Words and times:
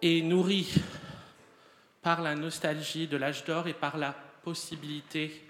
et 0.00 0.22
nourri 0.22 0.72
par 2.02 2.22
la 2.22 2.34
nostalgie 2.34 3.06
de 3.06 3.16
l'âge 3.16 3.44
d'or 3.44 3.66
et 3.66 3.74
par 3.74 3.98
la 3.98 4.12
possibilité 4.42 5.44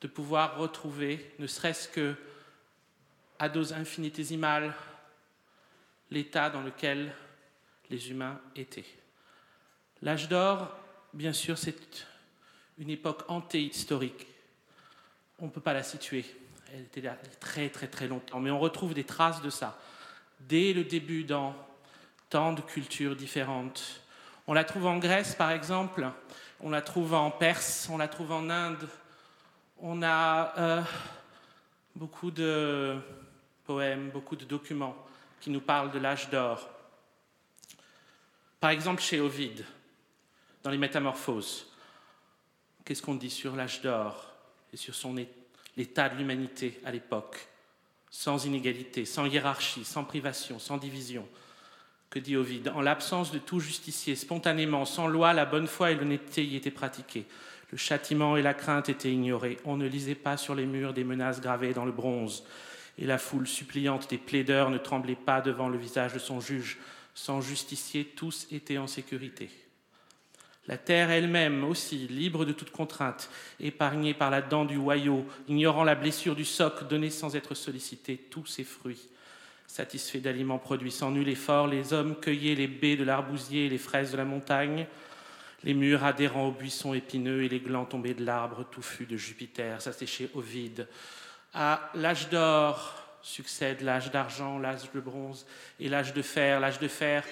de 0.00 0.08
pouvoir 0.08 0.58
retrouver, 0.58 1.34
ne 1.38 1.46
serait-ce 1.46 1.88
que 1.88 2.16
à 3.38 3.48
dose 3.48 3.72
infinitésimale, 3.72 4.74
l'état 6.10 6.50
dans 6.50 6.62
lequel 6.62 7.12
les 7.90 8.10
humains 8.10 8.40
étaient. 8.56 8.84
L'âge 10.02 10.28
d'or, 10.28 10.76
bien 11.12 11.32
sûr, 11.32 11.56
c'est 11.56 11.76
une 12.78 12.90
époque 12.90 13.22
antéhistorique. 13.28 14.26
On 15.38 15.46
ne 15.46 15.50
peut 15.50 15.60
pas 15.60 15.72
la 15.72 15.84
situer. 15.84 16.24
Elle 16.72 16.82
était 16.82 17.00
là 17.00 17.16
très 17.38 17.68
très 17.68 17.86
très 17.86 18.08
longtemps. 18.08 18.40
Mais 18.40 18.50
on 18.50 18.58
retrouve 18.58 18.92
des 18.92 19.04
traces 19.04 19.40
de 19.42 19.50
ça 19.50 19.78
dès 20.40 20.72
le 20.72 20.84
début 20.84 21.24
dans 21.24 21.54
tant 22.30 22.52
de 22.52 22.60
cultures 22.60 23.16
différentes. 23.16 24.02
On 24.46 24.52
la 24.52 24.64
trouve 24.64 24.86
en 24.86 24.98
Grèce, 24.98 25.34
par 25.34 25.50
exemple. 25.50 26.10
On 26.60 26.70
la 26.70 26.82
trouve 26.82 27.14
en 27.14 27.30
Perse. 27.30 27.88
On 27.90 27.98
la 27.98 28.08
trouve 28.08 28.32
en 28.32 28.50
Inde. 28.50 28.88
On 29.80 30.02
a 30.02 30.52
euh, 30.58 30.82
beaucoup 31.94 32.30
de 32.30 32.96
poèmes, 33.64 34.10
beaucoup 34.10 34.36
de 34.36 34.44
documents 34.44 34.96
qui 35.40 35.50
nous 35.50 35.60
parlent 35.60 35.90
de 35.90 35.98
l'âge 35.98 36.30
d'or. 36.30 36.68
Par 38.60 38.70
exemple, 38.70 39.00
chez 39.00 39.20
Ovide, 39.20 39.64
dans 40.64 40.70
les 40.70 40.78
Métamorphoses, 40.78 41.70
qu'est-ce 42.84 43.02
qu'on 43.02 43.14
dit 43.14 43.30
sur 43.30 43.54
l'âge 43.54 43.80
d'or 43.80 44.32
et 44.72 44.76
sur 44.76 44.94
l'état 45.76 46.08
de 46.08 46.16
l'humanité 46.16 46.80
à 46.84 46.90
l'époque, 46.90 47.46
sans 48.10 48.44
inégalité, 48.44 49.04
sans 49.04 49.26
hiérarchie, 49.26 49.84
sans 49.84 50.04
privation, 50.04 50.58
sans 50.58 50.76
division 50.76 51.28
Que 52.10 52.18
dit 52.18 52.36
Ovide 52.36 52.72
En 52.74 52.80
l'absence 52.80 53.32
de 53.32 53.38
tout 53.38 53.60
justicier, 53.60 54.16
spontanément, 54.16 54.84
sans 54.84 55.08
loi, 55.08 55.32
la 55.34 55.44
bonne 55.44 55.66
foi 55.66 55.90
et 55.90 55.94
l'honnêteté 55.94 56.44
y 56.44 56.56
étaient 56.56 56.70
pratiquées. 56.70 57.26
Le 57.70 57.76
châtiment 57.76 58.36
et 58.36 58.42
la 58.42 58.54
crainte 58.54 58.88
étaient 58.88 59.12
ignorés. 59.12 59.58
On 59.64 59.76
ne 59.76 59.86
lisait 59.86 60.14
pas 60.14 60.38
sur 60.38 60.54
les 60.54 60.64
murs 60.64 60.94
des 60.94 61.04
menaces 61.04 61.40
gravées 61.40 61.74
dans 61.74 61.84
le 61.84 61.92
bronze. 61.92 62.44
Et 62.96 63.04
la 63.04 63.18
foule 63.18 63.46
suppliante 63.46 64.08
des 64.08 64.16
plaideurs 64.16 64.70
ne 64.70 64.78
tremblait 64.78 65.16
pas 65.16 65.42
devant 65.42 65.68
le 65.68 65.76
visage 65.76 66.14
de 66.14 66.18
son 66.18 66.40
juge. 66.40 66.78
Sans 67.14 67.42
justicier, 67.42 68.04
tous 68.04 68.46
étaient 68.50 68.78
en 68.78 68.86
sécurité. 68.86 69.50
La 70.66 70.78
terre 70.78 71.10
elle-même 71.10 71.64
aussi, 71.64 72.08
libre 72.08 72.44
de 72.44 72.52
toute 72.52 72.70
contrainte, 72.70 73.30
épargnée 73.58 74.14
par 74.14 74.30
la 74.30 74.42
dent 74.42 74.64
du 74.64 74.76
hoyau, 74.76 75.26
ignorant 75.48 75.84
la 75.84 75.94
blessure 75.94 76.36
du 76.36 76.44
soc, 76.44 76.88
donnée 76.88 77.10
sans 77.10 77.36
être 77.36 77.54
sollicité 77.54 78.16
tous 78.16 78.46
ses 78.46 78.64
fruits. 78.64 79.08
Satisfaits 79.68 80.18
d'aliments 80.18 80.58
produits 80.58 80.90
sans 80.90 81.10
nul 81.10 81.28
effort, 81.28 81.68
les 81.68 81.92
hommes 81.92 82.16
cueillaient 82.18 82.54
les 82.54 82.66
baies 82.66 82.96
de 82.96 83.04
l'arbousier 83.04 83.68
les 83.68 83.78
fraises 83.78 84.10
de 84.10 84.16
la 84.16 84.24
montagne, 84.24 84.86
les 85.62 85.74
murs 85.74 86.04
adhérents 86.04 86.48
aux 86.48 86.52
buissons 86.52 86.94
épineux 86.94 87.44
et 87.44 87.48
les 87.48 87.60
glands 87.60 87.84
tombés 87.84 88.14
de 88.14 88.24
l'arbre 88.24 88.64
touffu 88.64 89.04
de 89.04 89.16
Jupiter, 89.16 89.80
ça 89.82 89.92
c'est 89.92 90.08
Ovide. 90.34 90.88
À 91.52 91.90
l'âge 91.94 92.30
d'or, 92.30 92.94
succède 93.20 93.82
l'âge 93.82 94.10
d'argent, 94.10 94.58
l'âge 94.58 94.90
de 94.92 95.00
bronze 95.00 95.46
et 95.78 95.88
l'âge 95.88 96.14
de 96.14 96.22
fer. 96.22 96.60
L'âge 96.60 96.78
de 96.78 96.88
fer 96.88 97.22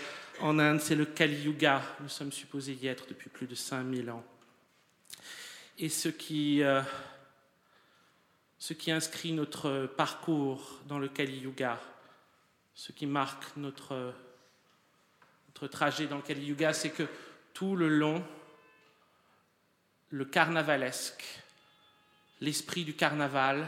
en 0.41 0.59
Inde, 0.59 0.81
c'est 0.81 0.95
le 0.95 1.06
Kali 1.06 1.45
Yuga. 1.45 1.83
Nous 2.00 2.09
sommes 2.11 2.33
supposés 2.33 2.75
y 2.75 2.87
être 2.87 3.06
depuis 3.09 3.31
plus 3.31 3.47
de 3.47 3.55
5000 3.55 4.11
ans. 4.11 4.25
Et 5.78 5.88
ce 5.88 6.09
qui, 6.09 6.62
euh, 6.62 6.82
ce 8.59 8.75
qui 8.75 8.91
inscrit 8.91 9.32
notre 9.32 9.87
parcours 9.97 10.81
dans 10.87 10.99
le 10.99 11.09
Kali 11.09 11.38
Yuga, 11.38 11.81
ce 12.76 12.92
qui 12.92 13.06
marque 13.06 13.56
notre, 13.56 14.14
notre 15.48 15.66
trajet 15.66 16.06
dans 16.06 16.16
le 16.16 16.22
Kali 16.22 16.44
Yuga, 16.44 16.75
c'est 16.75 16.91
que 16.91 17.09
tout 17.54 17.75
le 17.75 17.88
long, 17.88 18.22
le 20.10 20.26
carnavalesque, 20.26 21.25
l'esprit 22.42 22.84
du 22.84 22.94
carnaval, 22.94 23.66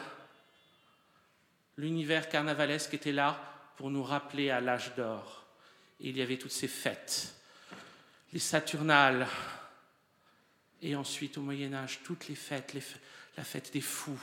l'univers 1.78 2.28
carnavalesque 2.28 2.92
était 2.92 3.12
là 3.12 3.42
pour 3.76 3.90
nous 3.90 4.04
rappeler 4.04 4.50
à 4.50 4.60
l'âge 4.60 4.94
d'or. 4.94 5.46
il 6.00 6.16
y 6.16 6.22
avait 6.22 6.36
toutes 6.36 6.52
ces 6.52 6.68
fêtes, 6.68 7.34
les 8.34 8.38
Saturnales, 8.38 9.26
et 10.82 10.94
ensuite 10.94 11.38
au 11.38 11.40
Moyen 11.40 11.72
Âge, 11.72 12.00
toutes 12.04 12.28
les 12.28 12.34
fêtes, 12.34 12.76
la 13.38 13.44
fête 13.44 13.72
des 13.72 13.80
fous, 13.80 14.22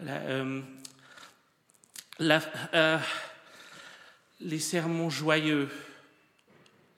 euh, 0.00 0.62
euh, 2.20 2.98
les 4.40 4.58
sermons 4.58 5.10
joyeux, 5.10 5.68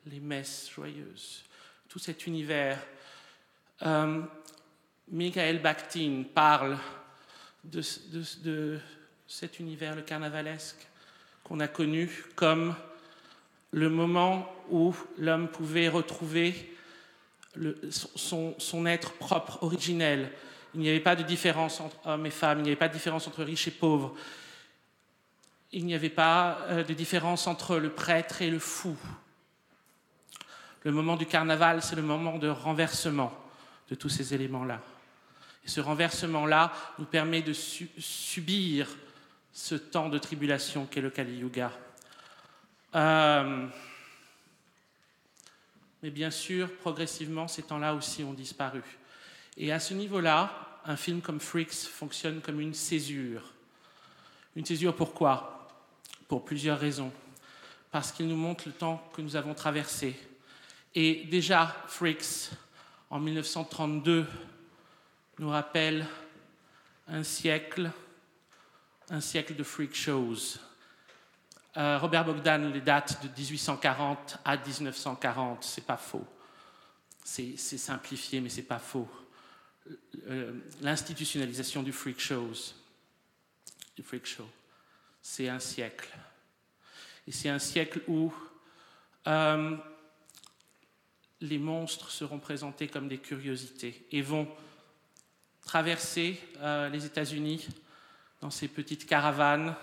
les 0.07 0.21
messes 0.21 0.71
joyeuses, 0.75 1.45
tout 1.89 1.99
cet 1.99 2.27
univers. 2.27 2.79
Euh, 3.83 4.23
Michael 5.11 5.61
Bakhtin 5.61 6.25
parle 6.35 6.79
de, 7.65 7.83
de 8.43 8.79
cet 9.27 9.61
univers, 9.61 9.97
le 9.97 10.03
carnavalesque, 10.03 10.87
qu'on 11.45 11.61
a 11.61 11.69
connu 11.69 12.25
comme 12.35 12.75
le 13.73 13.89
moment 13.89 14.53
où 14.71 14.95
l'homme 15.19 15.49
pouvait 15.49 15.89
retrouver 15.89 16.77
son, 17.91 18.87
être 18.87 19.13
propre, 19.15 19.63
originel. 19.63 20.31
Il 20.75 20.81
n'y 20.81 20.89
avait 20.89 21.01
pas 21.01 21.17
de 21.17 21.23
différence 21.23 21.81
entre 21.81 21.97
hommes 22.07 22.27
et 22.27 22.31
femmes, 22.31 22.59
il 22.59 22.63
n'y 22.63 22.69
avait 22.69 22.77
pas 22.77 22.89
de 22.89 22.93
différence 22.93 23.27
entre 23.27 23.43
riches 23.43 23.69
et 23.69 23.73
pauvres. 23.73 24.15
Il 25.73 25.87
n'y 25.87 25.95
avait 25.95 26.11
pas 26.11 26.59
euh, 26.69 26.85
de 26.85 26.95
différence 26.95 27.47
entre 27.47 27.77
le 27.77 27.91
prêtre 27.91 28.43
et 28.43 28.51
le 28.51 28.59
fou. 28.59 28.97
Le 30.83 30.93
moment 30.93 31.17
du 31.17 31.27
carnaval, 31.27 31.83
c'est 31.83 31.97
le 31.97 32.03
moment 32.03 32.39
de 32.39 32.49
renversement 32.49 33.33
de 33.89 33.95
tous 33.95 34.09
ces 34.09 34.35
éléments-là. 34.35 34.81
Et 35.65 35.69
ce 35.69 35.81
renversement-là 35.81 36.73
nous 36.99 37.05
permet 37.05 37.43
de 37.43 37.53
subir 37.53 38.89
ce 39.53 39.75
temps 39.75 40.09
de 40.09 40.19
tribulation 40.19 40.87
qu'est 40.87 41.01
le 41.01 41.11
Kali 41.11 41.39
Yuga. 41.39 41.73
Euh, 42.95 43.67
mais 46.03 46.11
bien 46.11 46.31
sûr, 46.31 46.75
progressivement, 46.79 47.47
ces 47.47 47.63
temps-là 47.63 47.95
aussi 47.95 48.25
ont 48.25 48.33
disparu. 48.33 48.83
Et 49.57 49.71
à 49.71 49.79
ce 49.79 49.93
niveau-là, 49.93 50.81
un 50.87 50.97
film 50.97 51.21
comme 51.21 51.41
Freaks 51.41 51.75
fonctionne 51.75 52.41
comme 52.41 52.61
une 52.61 52.75
césure. 52.75 53.53
Une 54.57 54.65
césure 54.65 54.97
pourquoi? 54.97 55.60
Pour 56.31 56.47
plusieurs 56.47 56.79
raisons. 56.79 57.13
Parce 57.91 58.11
qu'il 58.13 58.27
nous 58.27 58.37
montre 58.37 58.65
le 58.67 58.73
temps 58.73 59.03
que 59.13 59.21
nous 59.21 59.37
avons 59.37 59.53
traversé. 59.53 60.19
Et 60.95 61.27
déjà, 61.31 61.77
Freaks, 61.89 62.51
en 63.11 63.21
1932, 63.21 64.27
nous 65.39 65.51
rappelle 65.51 66.07
un 67.09 67.23
siècle 67.23 67.91
un 69.11 69.21
siècle 69.21 69.57
de 69.57 69.65
freak 69.65 69.95
shows. 69.95 70.59
Euh, 71.77 71.99
Robert 71.99 72.25
Bogdan 72.25 72.73
les 72.73 72.81
dates 72.81 73.23
de 73.23 73.29
1840 73.29 74.39
à 74.45 74.57
1940, 74.57 75.65
c'est 75.65 75.85
pas 75.85 75.97
faux. 75.97 76.25
C'est 77.25 77.57
simplifié, 77.57 78.41
mais 78.41 78.49
c'est 78.49 78.63
pas 78.63 78.79
faux. 78.79 79.09
Euh, 80.29 80.53
l'institutionnalisation 80.81 81.83
du 81.83 81.93
freak 81.93 82.21
shows, 82.21 82.75
du 83.97 84.03
freak 84.03 84.27
show, 84.27 84.49
c'est 85.23 85.49
un 85.49 85.59
siècle. 85.59 86.09
Et 87.27 87.33
c'est 87.33 87.49
un 87.49 87.59
siècle 87.59 88.03
où 88.09 88.33
euh, 89.27 89.77
les 91.41 91.59
monstres 91.59 92.11
seront 92.11 92.39
présentés 92.39 92.89
comme 92.89 93.09
des 93.09 93.19
curiosités 93.19 94.07
et 94.11 94.23
vont 94.23 94.49
traverser 95.63 96.41
les 96.91 97.07
États-Unis 97.07 97.69
dans 98.41 98.51
ces 98.51 98.69
petites 98.69 99.07
caravanes. 99.07 99.75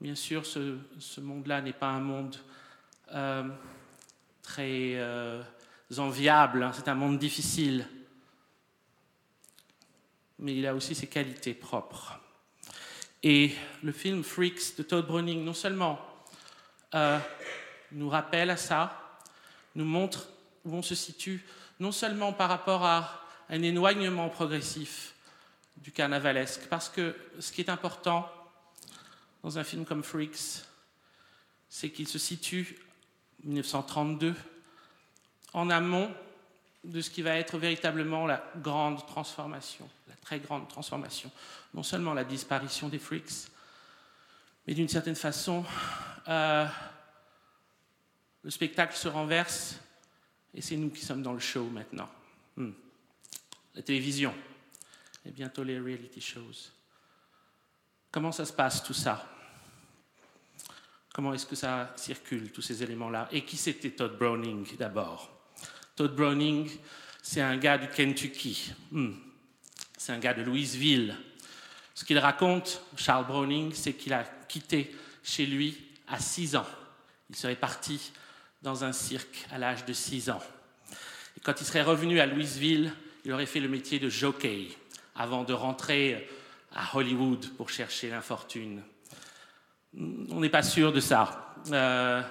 Bien 0.00 0.14
sûr, 0.14 0.46
ce, 0.46 1.20
monde-là 1.20 1.60
n'est 1.60 1.72
pas 1.72 1.88
un 1.88 2.00
monde 2.00 2.36
euh, 3.12 3.48
très 4.42 4.94
euh, 4.94 5.42
enviable, 5.98 6.62
hein. 6.62 6.72
c'est 6.72 6.88
un 6.88 6.94
monde 6.94 7.18
difficile, 7.18 7.86
mais 10.38 10.56
il 10.56 10.66
a 10.66 10.74
aussi 10.74 10.94
ses 10.94 11.06
qualités 11.06 11.54
propres. 11.54 12.18
Et 13.22 13.54
le 13.82 13.92
film 13.92 14.24
Freaks 14.24 14.76
de 14.78 14.82
Todd 14.82 15.06
Browning, 15.06 15.44
non 15.44 15.52
seulement 15.52 16.00
euh, 16.94 17.18
nous 17.92 18.08
rappelle 18.08 18.48
à 18.48 18.56
ça, 18.56 19.18
nous 19.74 19.84
montre 19.84 20.28
où 20.64 20.74
on 20.74 20.82
se 20.82 20.94
situe, 20.94 21.44
non 21.80 21.92
seulement 21.92 22.32
par 22.32 22.48
rapport 22.48 22.84
à 22.84 23.26
un 23.50 23.62
éloignement 23.62 24.30
progressif 24.30 25.14
du 25.76 25.92
carnavalesque. 25.92 26.66
Parce 26.70 26.88
que 26.88 27.14
ce 27.38 27.52
qui 27.52 27.60
est 27.60 27.68
important 27.68 28.30
dans 29.42 29.58
un 29.58 29.64
film 29.64 29.84
comme 29.84 30.02
Freaks, 30.02 30.64
c'est 31.68 31.90
qu'il 31.90 32.08
se 32.08 32.18
situe, 32.18 32.78
1932, 33.44 34.34
en 35.52 35.68
amont 35.68 36.10
de 36.84 37.00
ce 37.00 37.10
qui 37.10 37.22
va 37.22 37.36
être 37.36 37.58
véritablement 37.58 38.26
la 38.26 38.42
grande 38.56 39.06
transformation, 39.06 39.88
la 40.08 40.16
très 40.16 40.40
grande 40.40 40.68
transformation. 40.68 41.30
Non 41.74 41.82
seulement 41.82 42.14
la 42.14 42.24
disparition 42.24 42.88
des 42.88 42.98
Freaks, 42.98 43.48
Mais 44.66 44.74
d'une 44.74 44.88
certaine 44.88 45.16
façon, 45.16 45.64
euh, 46.28 46.66
le 48.42 48.50
spectacle 48.50 48.96
se 48.96 49.08
renverse 49.08 49.80
et 50.54 50.62
c'est 50.62 50.76
nous 50.76 50.90
qui 50.90 51.04
sommes 51.04 51.22
dans 51.22 51.32
le 51.32 51.40
show 51.40 51.64
maintenant. 51.64 52.08
Hmm. 52.56 52.72
La 53.74 53.82
télévision 53.82 54.34
et 55.24 55.30
bientôt 55.30 55.64
les 55.64 55.78
reality 55.78 56.20
shows. 56.20 56.70
Comment 58.10 58.32
ça 58.32 58.44
se 58.44 58.52
passe 58.52 58.82
tout 58.82 58.94
ça? 58.94 59.28
Comment 61.12 61.34
est-ce 61.34 61.46
que 61.46 61.56
ça 61.56 61.92
circule, 61.96 62.50
tous 62.52 62.62
ces 62.62 62.82
éléments-là? 62.82 63.28
Et 63.32 63.44
qui 63.44 63.56
c'était 63.56 63.90
Todd 63.90 64.16
Browning 64.16 64.76
d'abord? 64.76 65.39
Todd 66.00 66.16
Browning, 66.16 66.70
c'est 67.22 67.42
un 67.42 67.58
gars 67.58 67.76
du 67.76 67.86
Kentucky. 67.86 68.72
Hmm. 68.90 69.12
C'est 69.98 70.12
un 70.12 70.18
gars 70.18 70.32
de 70.32 70.40
Louisville. 70.40 71.14
Ce 71.94 72.06
qu'il 72.06 72.18
raconte, 72.18 72.82
Charles 72.96 73.26
Browning, 73.26 73.74
c'est 73.74 73.92
qu'il 73.92 74.14
a 74.14 74.24
quitté 74.48 74.96
chez 75.22 75.44
lui 75.44 75.76
à 76.08 76.18
6 76.18 76.56
ans. 76.56 76.64
Il 77.28 77.36
serait 77.36 77.54
parti 77.54 78.12
dans 78.62 78.82
un 78.82 78.92
cirque 78.92 79.46
à 79.52 79.58
l'âge 79.58 79.84
de 79.84 79.92
6 79.92 80.30
ans. 80.30 80.42
Quand 81.42 81.60
il 81.60 81.66
serait 81.66 81.82
revenu 81.82 82.18
à 82.18 82.24
Louisville, 82.24 82.94
il 83.26 83.32
aurait 83.34 83.44
fait 83.44 83.60
le 83.60 83.68
métier 83.68 83.98
de 83.98 84.08
jockey 84.08 84.68
avant 85.14 85.44
de 85.44 85.52
rentrer 85.52 86.30
à 86.74 86.96
Hollywood 86.96 87.46
pour 87.58 87.68
chercher 87.68 88.08
l'infortune. 88.08 88.80
On 89.94 90.40
n'est 90.40 90.48
pas 90.48 90.62
sûr 90.62 90.94
de 90.94 91.00
ça. 91.00 91.56
Euh, 91.70 92.22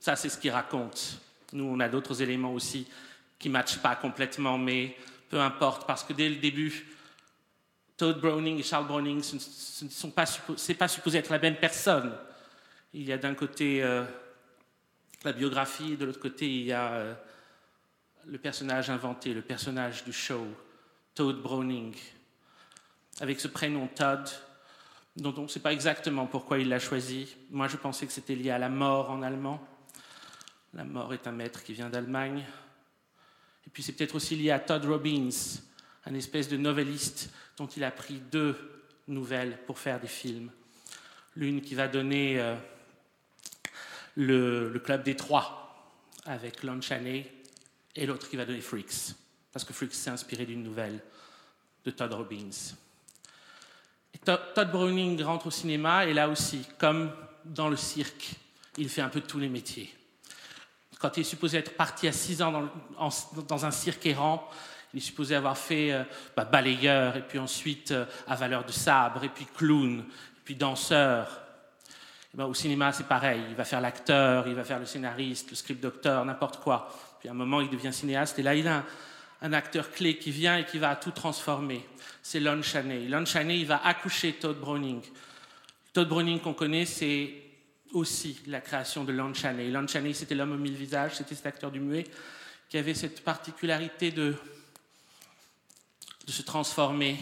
ça, 0.00 0.16
c'est 0.16 0.28
ce 0.28 0.36
qu'il 0.36 0.50
raconte. 0.50 1.23
Nous, 1.54 1.64
on 1.64 1.80
a 1.80 1.88
d'autres 1.88 2.20
éléments 2.20 2.52
aussi 2.52 2.86
qui 3.38 3.48
ne 3.48 3.54
matchent 3.54 3.78
pas 3.78 3.96
complètement, 3.96 4.58
mais 4.58 4.96
peu 5.30 5.40
importe, 5.40 5.86
parce 5.86 6.04
que 6.04 6.12
dès 6.12 6.28
le 6.28 6.36
début, 6.36 6.86
Todd 7.96 8.20
Browning 8.20 8.58
et 8.58 8.62
Charles 8.62 8.86
Browning, 8.86 9.22
ce 9.22 9.84
ne 9.84 9.90
sont 9.90 10.10
pas, 10.10 10.26
pas 10.78 10.88
supposé 10.88 11.18
être 11.18 11.30
la 11.30 11.38
même 11.38 11.56
personne. 11.56 12.12
Il 12.92 13.04
y 13.04 13.12
a 13.12 13.18
d'un 13.18 13.34
côté 13.34 13.82
euh, 13.82 14.04
la 15.24 15.32
biographie, 15.32 15.96
de 15.96 16.04
l'autre 16.04 16.20
côté, 16.20 16.46
il 16.46 16.64
y 16.64 16.72
a 16.72 16.92
euh, 16.92 17.14
le 18.26 18.38
personnage 18.38 18.90
inventé, 18.90 19.32
le 19.32 19.42
personnage 19.42 20.04
du 20.04 20.12
show, 20.12 20.46
Todd 21.14 21.40
Browning. 21.40 21.94
Avec 23.20 23.38
ce 23.38 23.46
prénom 23.46 23.86
Todd, 23.86 24.28
dont 25.16 25.34
on 25.36 25.42
ne 25.42 25.48
sait 25.48 25.60
pas 25.60 25.72
exactement 25.72 26.26
pourquoi 26.26 26.58
il 26.58 26.68
l'a 26.68 26.80
choisi. 26.80 27.36
Moi, 27.50 27.68
je 27.68 27.76
pensais 27.76 28.06
que 28.06 28.12
c'était 28.12 28.34
lié 28.34 28.50
à 28.50 28.58
la 28.58 28.68
mort 28.68 29.10
en 29.10 29.22
allemand. 29.22 29.64
La 30.74 30.84
mort 30.84 31.14
est 31.14 31.26
un 31.28 31.32
maître 31.32 31.62
qui 31.62 31.72
vient 31.72 31.88
d'Allemagne. 31.88 32.44
Et 33.66 33.70
puis 33.70 33.82
c'est 33.82 33.92
peut-être 33.92 34.16
aussi 34.16 34.34
lié 34.34 34.50
à 34.50 34.58
Todd 34.58 34.84
Robbins, 34.84 35.30
un 36.04 36.14
espèce 36.14 36.48
de 36.48 36.56
novelliste 36.56 37.30
dont 37.56 37.66
il 37.66 37.84
a 37.84 37.92
pris 37.92 38.20
deux 38.32 38.56
nouvelles 39.06 39.58
pour 39.66 39.78
faire 39.78 40.00
des 40.00 40.08
films. 40.08 40.50
L'une 41.36 41.60
qui 41.60 41.74
va 41.74 41.86
donner 41.86 42.40
euh, 42.40 42.56
le, 44.16 44.80
Club 44.84 45.04
des 45.04 45.14
Trois 45.14 45.92
avec 46.24 46.62
Lon 46.62 46.80
Chaney 46.80 47.30
et 47.94 48.06
l'autre 48.06 48.28
qui 48.28 48.36
va 48.36 48.44
donner 48.44 48.60
Freaks, 48.60 49.14
parce 49.52 49.64
que 49.64 49.72
Freaks 49.72 49.94
s'est 49.94 50.10
inspiré 50.10 50.44
d'une 50.44 50.62
nouvelle 50.62 51.00
de 51.84 51.90
Todd 51.90 52.12
Robbins. 52.12 52.74
Todd 54.24 54.70
Browning 54.70 55.22
rentre 55.22 55.48
au 55.48 55.50
cinéma 55.50 56.06
et 56.06 56.14
là 56.14 56.28
aussi, 56.28 56.66
comme 56.78 57.12
dans 57.44 57.68
le 57.68 57.76
cirque, 57.76 58.34
il 58.78 58.88
fait 58.88 59.02
un 59.02 59.08
peu 59.08 59.20
tous 59.20 59.38
les 59.38 59.48
métiers. 59.48 59.92
Quand 60.98 61.16
il 61.16 61.20
est 61.20 61.24
supposé 61.24 61.58
être 61.58 61.76
parti 61.76 62.08
à 62.08 62.12
6 62.12 62.42
ans 62.42 62.68
dans, 63.48 63.66
un 63.66 63.70
cirque 63.70 64.06
errant, 64.06 64.48
il 64.92 64.98
est 64.98 65.00
supposé 65.00 65.34
avoir 65.34 65.58
fait 65.58 65.92
euh, 65.92 66.04
bah, 66.36 66.44
balayeur, 66.44 67.16
et 67.16 67.22
puis 67.22 67.38
ensuite 67.38 67.90
euh, 67.90 68.04
avaleur 68.26 68.64
de 68.64 68.72
sabre, 68.72 69.24
et 69.24 69.28
puis 69.28 69.46
clown, 69.56 70.00
et 70.00 70.40
puis 70.44 70.54
danseur. 70.54 71.40
Ben, 72.32 72.46
au 72.46 72.54
cinéma, 72.54 72.92
c'est 72.92 73.06
pareil. 73.06 73.40
Il 73.48 73.56
va 73.56 73.64
faire 73.64 73.80
l'acteur, 73.80 74.46
il 74.48 74.54
va 74.54 74.64
faire 74.64 74.78
le 74.78 74.86
scénariste, 74.86 75.50
le 75.50 75.56
script 75.56 75.82
docteur, 75.82 76.24
n'importe 76.24 76.58
quoi. 76.58 76.88
Puis 77.18 77.28
à 77.28 77.32
un 77.32 77.34
moment, 77.34 77.60
il 77.60 77.70
devient 77.70 77.92
cinéaste, 77.92 78.38
et 78.38 78.42
là, 78.42 78.54
il 78.54 78.66
a 78.68 78.76
un, 78.76 78.84
un 79.42 79.52
acteur 79.52 79.90
clé 79.90 80.16
qui 80.16 80.30
vient 80.30 80.56
et 80.56 80.64
qui 80.64 80.78
va 80.78 80.96
tout 80.96 81.10
transformer. 81.10 81.86
C'est 82.22 82.40
Lon 82.40 82.62
Chaney. 82.62 83.08
Lon 83.08 83.26
Chaney, 83.26 83.58
il 83.58 83.66
va 83.66 83.84
accoucher 83.84 84.32
Todd 84.32 84.58
Browning. 84.58 85.02
Todd 85.92 86.08
Browning 86.08 86.40
qu'on 86.40 86.54
connaît, 86.54 86.86
c'est 86.86 87.43
aussi 87.94 88.40
la 88.46 88.60
création 88.60 89.04
de 89.04 89.12
Lon 89.12 89.32
Chaney. 89.32 89.70
Lon 89.70 89.86
Chaney, 89.86 90.12
c'était 90.12 90.34
l'homme 90.34 90.52
aux 90.52 90.58
mille 90.58 90.74
visages, 90.74 91.16
c'était 91.16 91.34
cet 91.34 91.46
acteur 91.46 91.70
du 91.70 91.80
muet 91.80 92.04
qui 92.68 92.76
avait 92.76 92.94
cette 92.94 93.22
particularité 93.22 94.10
de, 94.10 94.34
se 96.26 96.42
transformer 96.42 97.18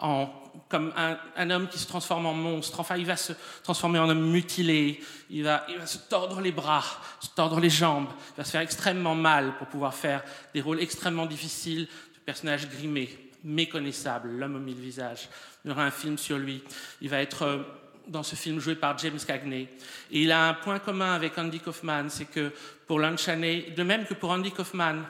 en, 0.00 0.28
comme 0.68 0.92
un, 0.96 1.50
homme 1.50 1.68
qui 1.68 1.78
se 1.78 1.86
transforme 1.86 2.26
en 2.26 2.34
monstre. 2.34 2.80
Enfin, 2.80 2.96
il 2.96 3.06
va 3.06 3.16
se 3.16 3.32
transformer 3.62 3.98
en 3.98 4.08
homme 4.08 4.30
mutilé, 4.30 5.00
il 5.30 5.44
va, 5.44 5.64
il 5.68 5.78
va 5.78 5.86
se 5.86 5.98
tordre 5.98 6.40
les 6.40 6.52
bras, 6.52 6.84
se 7.20 7.28
tordre 7.28 7.60
les 7.60 7.70
jambes, 7.70 8.08
il 8.32 8.38
va 8.38 8.44
se 8.44 8.50
faire 8.50 8.62
extrêmement 8.62 9.14
mal 9.14 9.56
pour 9.58 9.68
pouvoir 9.68 9.94
faire 9.94 10.24
des 10.52 10.60
rôles 10.60 10.80
extrêmement 10.80 11.26
difficiles 11.26 11.86
de 11.86 12.18
personnages 12.24 12.68
grimés, 12.68 13.30
méconnaissables, 13.44 14.30
l'homme 14.30 14.56
aux 14.56 14.60
mille 14.60 14.80
visages. 14.80 15.28
Il 15.64 15.68
y 15.68 15.72
aura 15.72 15.84
un 15.84 15.90
film 15.90 16.18
sur 16.18 16.38
lui. 16.38 16.62
Il 17.00 17.08
va 17.08 17.20
être 17.20 17.42
euh, 17.42 17.62
dans 18.06 18.22
ce 18.22 18.36
film 18.36 18.60
joué 18.60 18.76
par 18.76 18.96
James 18.98 19.18
Cagney. 19.26 19.68
Et 20.10 20.22
il 20.22 20.32
a 20.32 20.48
un 20.48 20.54
point 20.54 20.78
commun 20.78 21.14
avec 21.14 21.36
Andy 21.36 21.60
Kaufman, 21.60 22.08
c'est 22.08 22.26
que 22.26 22.52
pour 22.86 22.98
Lon 22.98 23.16
Chaney, 23.16 23.72
de 23.76 23.82
même 23.82 24.06
que 24.06 24.14
pour 24.14 24.30
Andy 24.30 24.52
Kaufman, 24.52 25.02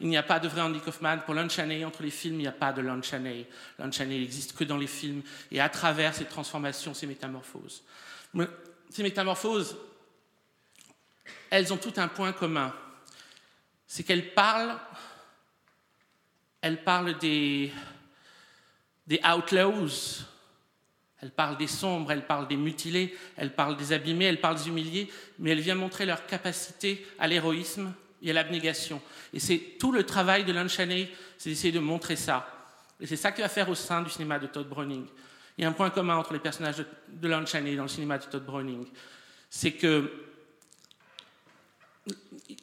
il 0.00 0.08
n'y 0.08 0.16
a 0.16 0.22
pas 0.22 0.38
de 0.38 0.48
vrai 0.48 0.60
Andy 0.60 0.80
Kaufman. 0.80 1.18
Pour 1.24 1.34
Lon 1.34 1.48
Chaney, 1.48 1.84
entre 1.84 2.02
les 2.02 2.10
films, 2.10 2.34
il 2.34 2.42
n'y 2.42 2.46
a 2.46 2.52
pas 2.52 2.72
de. 2.72 2.82
Lon 2.82 3.00
Chaney 3.02 3.46
n'existe 3.78 4.56
que 4.56 4.64
dans 4.64 4.76
les 4.76 4.86
films 4.86 5.22
et 5.50 5.60
à 5.60 5.68
travers 5.68 6.14
ces 6.14 6.24
transformations, 6.24 6.92
ces 6.92 7.06
métamorphoses. 7.06 7.82
ces 8.90 9.02
métamorphoses, 9.02 9.76
elles 11.50 11.72
ont 11.72 11.76
tout 11.76 11.94
un 11.96 12.08
point 12.08 12.32
commun. 12.32 12.74
C'est 13.86 14.02
qu'elles 14.02 14.34
parlent, 14.34 14.76
elles 16.60 16.82
parlent 16.82 17.16
des 17.18 17.72
outlaws, 19.24 20.24
elles 21.22 21.30
parlent 21.30 21.56
des 21.56 21.68
sombres, 21.68 22.10
elles 22.10 22.26
parlent 22.26 22.48
des 22.48 22.56
mutilés, 22.56 23.14
elles 23.36 23.54
parlent 23.54 23.76
des 23.76 23.92
abîmés, 23.92 24.24
elles 24.24 24.40
parlent 24.40 24.56
des 24.56 24.68
humiliés, 24.68 25.10
mais 25.38 25.50
elles 25.50 25.60
viennent 25.60 25.78
montrer 25.78 26.04
leur 26.04 26.26
capacité 26.26 27.06
à 27.18 27.28
l'héroïsme 27.28 27.94
et 28.22 28.30
à 28.30 28.32
l'abnégation. 28.32 29.00
Et 29.32 29.38
c'est 29.38 29.58
tout 29.78 29.92
le 29.92 30.04
travail 30.04 30.44
de 30.44 30.52
Lon 30.52 30.68
Chaney, 30.68 31.08
c'est 31.38 31.50
d'essayer 31.50 31.72
de 31.72 31.78
montrer 31.78 32.16
ça. 32.16 32.46
Et 33.00 33.06
c'est 33.06 33.16
ça 33.16 33.30
qu'il 33.32 33.42
va 33.42 33.48
faire 33.48 33.68
au 33.68 33.74
sein 33.74 34.02
du 34.02 34.10
cinéma 34.10 34.38
de 34.40 34.48
Todd 34.48 34.68
Browning. 34.68 35.06
Il 35.56 35.62
y 35.62 35.64
a 35.64 35.68
un 35.68 35.72
point 35.72 35.90
commun 35.90 36.16
entre 36.16 36.32
les 36.32 36.38
personnages 36.38 36.78
de, 36.78 36.86
de 37.08 37.28
Lon 37.28 37.44
dans 37.76 37.82
le 37.82 37.88
cinéma 37.88 38.18
de 38.18 38.24
Todd 38.24 38.44
Browning, 38.44 38.86
c'est 39.48 39.72
que 39.72 40.10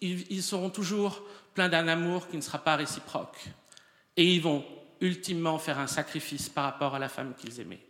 ils, 0.02 0.44
seront 0.44 0.70
toujours 0.70 1.24
pleins 1.54 1.70
d'un 1.70 1.88
amour 1.88 2.28
qui 2.28 2.36
ne 2.36 2.42
sera 2.42 2.58
pas 2.60 2.76
réciproque. 2.76 3.38
Et 4.18 4.34
ils 4.34 4.42
vont 4.42 4.66
ultimement 5.00 5.60
faire 5.60 5.80
un 5.80 5.88
sacrifice 5.88 6.50
par 6.50 6.66
rapport 6.66 6.96
à 6.96 7.00
la 7.00 7.08
femme 7.08 7.34
qu'ils 7.36 7.60
aimaient. 7.62 7.89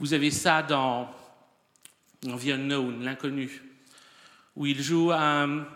Vous 0.00 0.14
avez 0.14 0.30
ça 0.30 0.62
dans, 0.62 1.10
The 2.22 2.48
Unknown, 2.52 3.04
l'inconnu, 3.04 3.62
où 4.56 4.64
il 4.64 4.80
joue 4.80 5.12
un, 5.12 5.66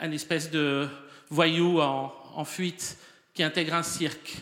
espèce 0.00 0.50
de 0.50 0.88
voyou 1.28 1.80
en, 1.80 2.44
fuite 2.44 2.98
qui 3.32 3.44
intègre 3.44 3.74
un 3.74 3.84
cirque. 3.84 4.38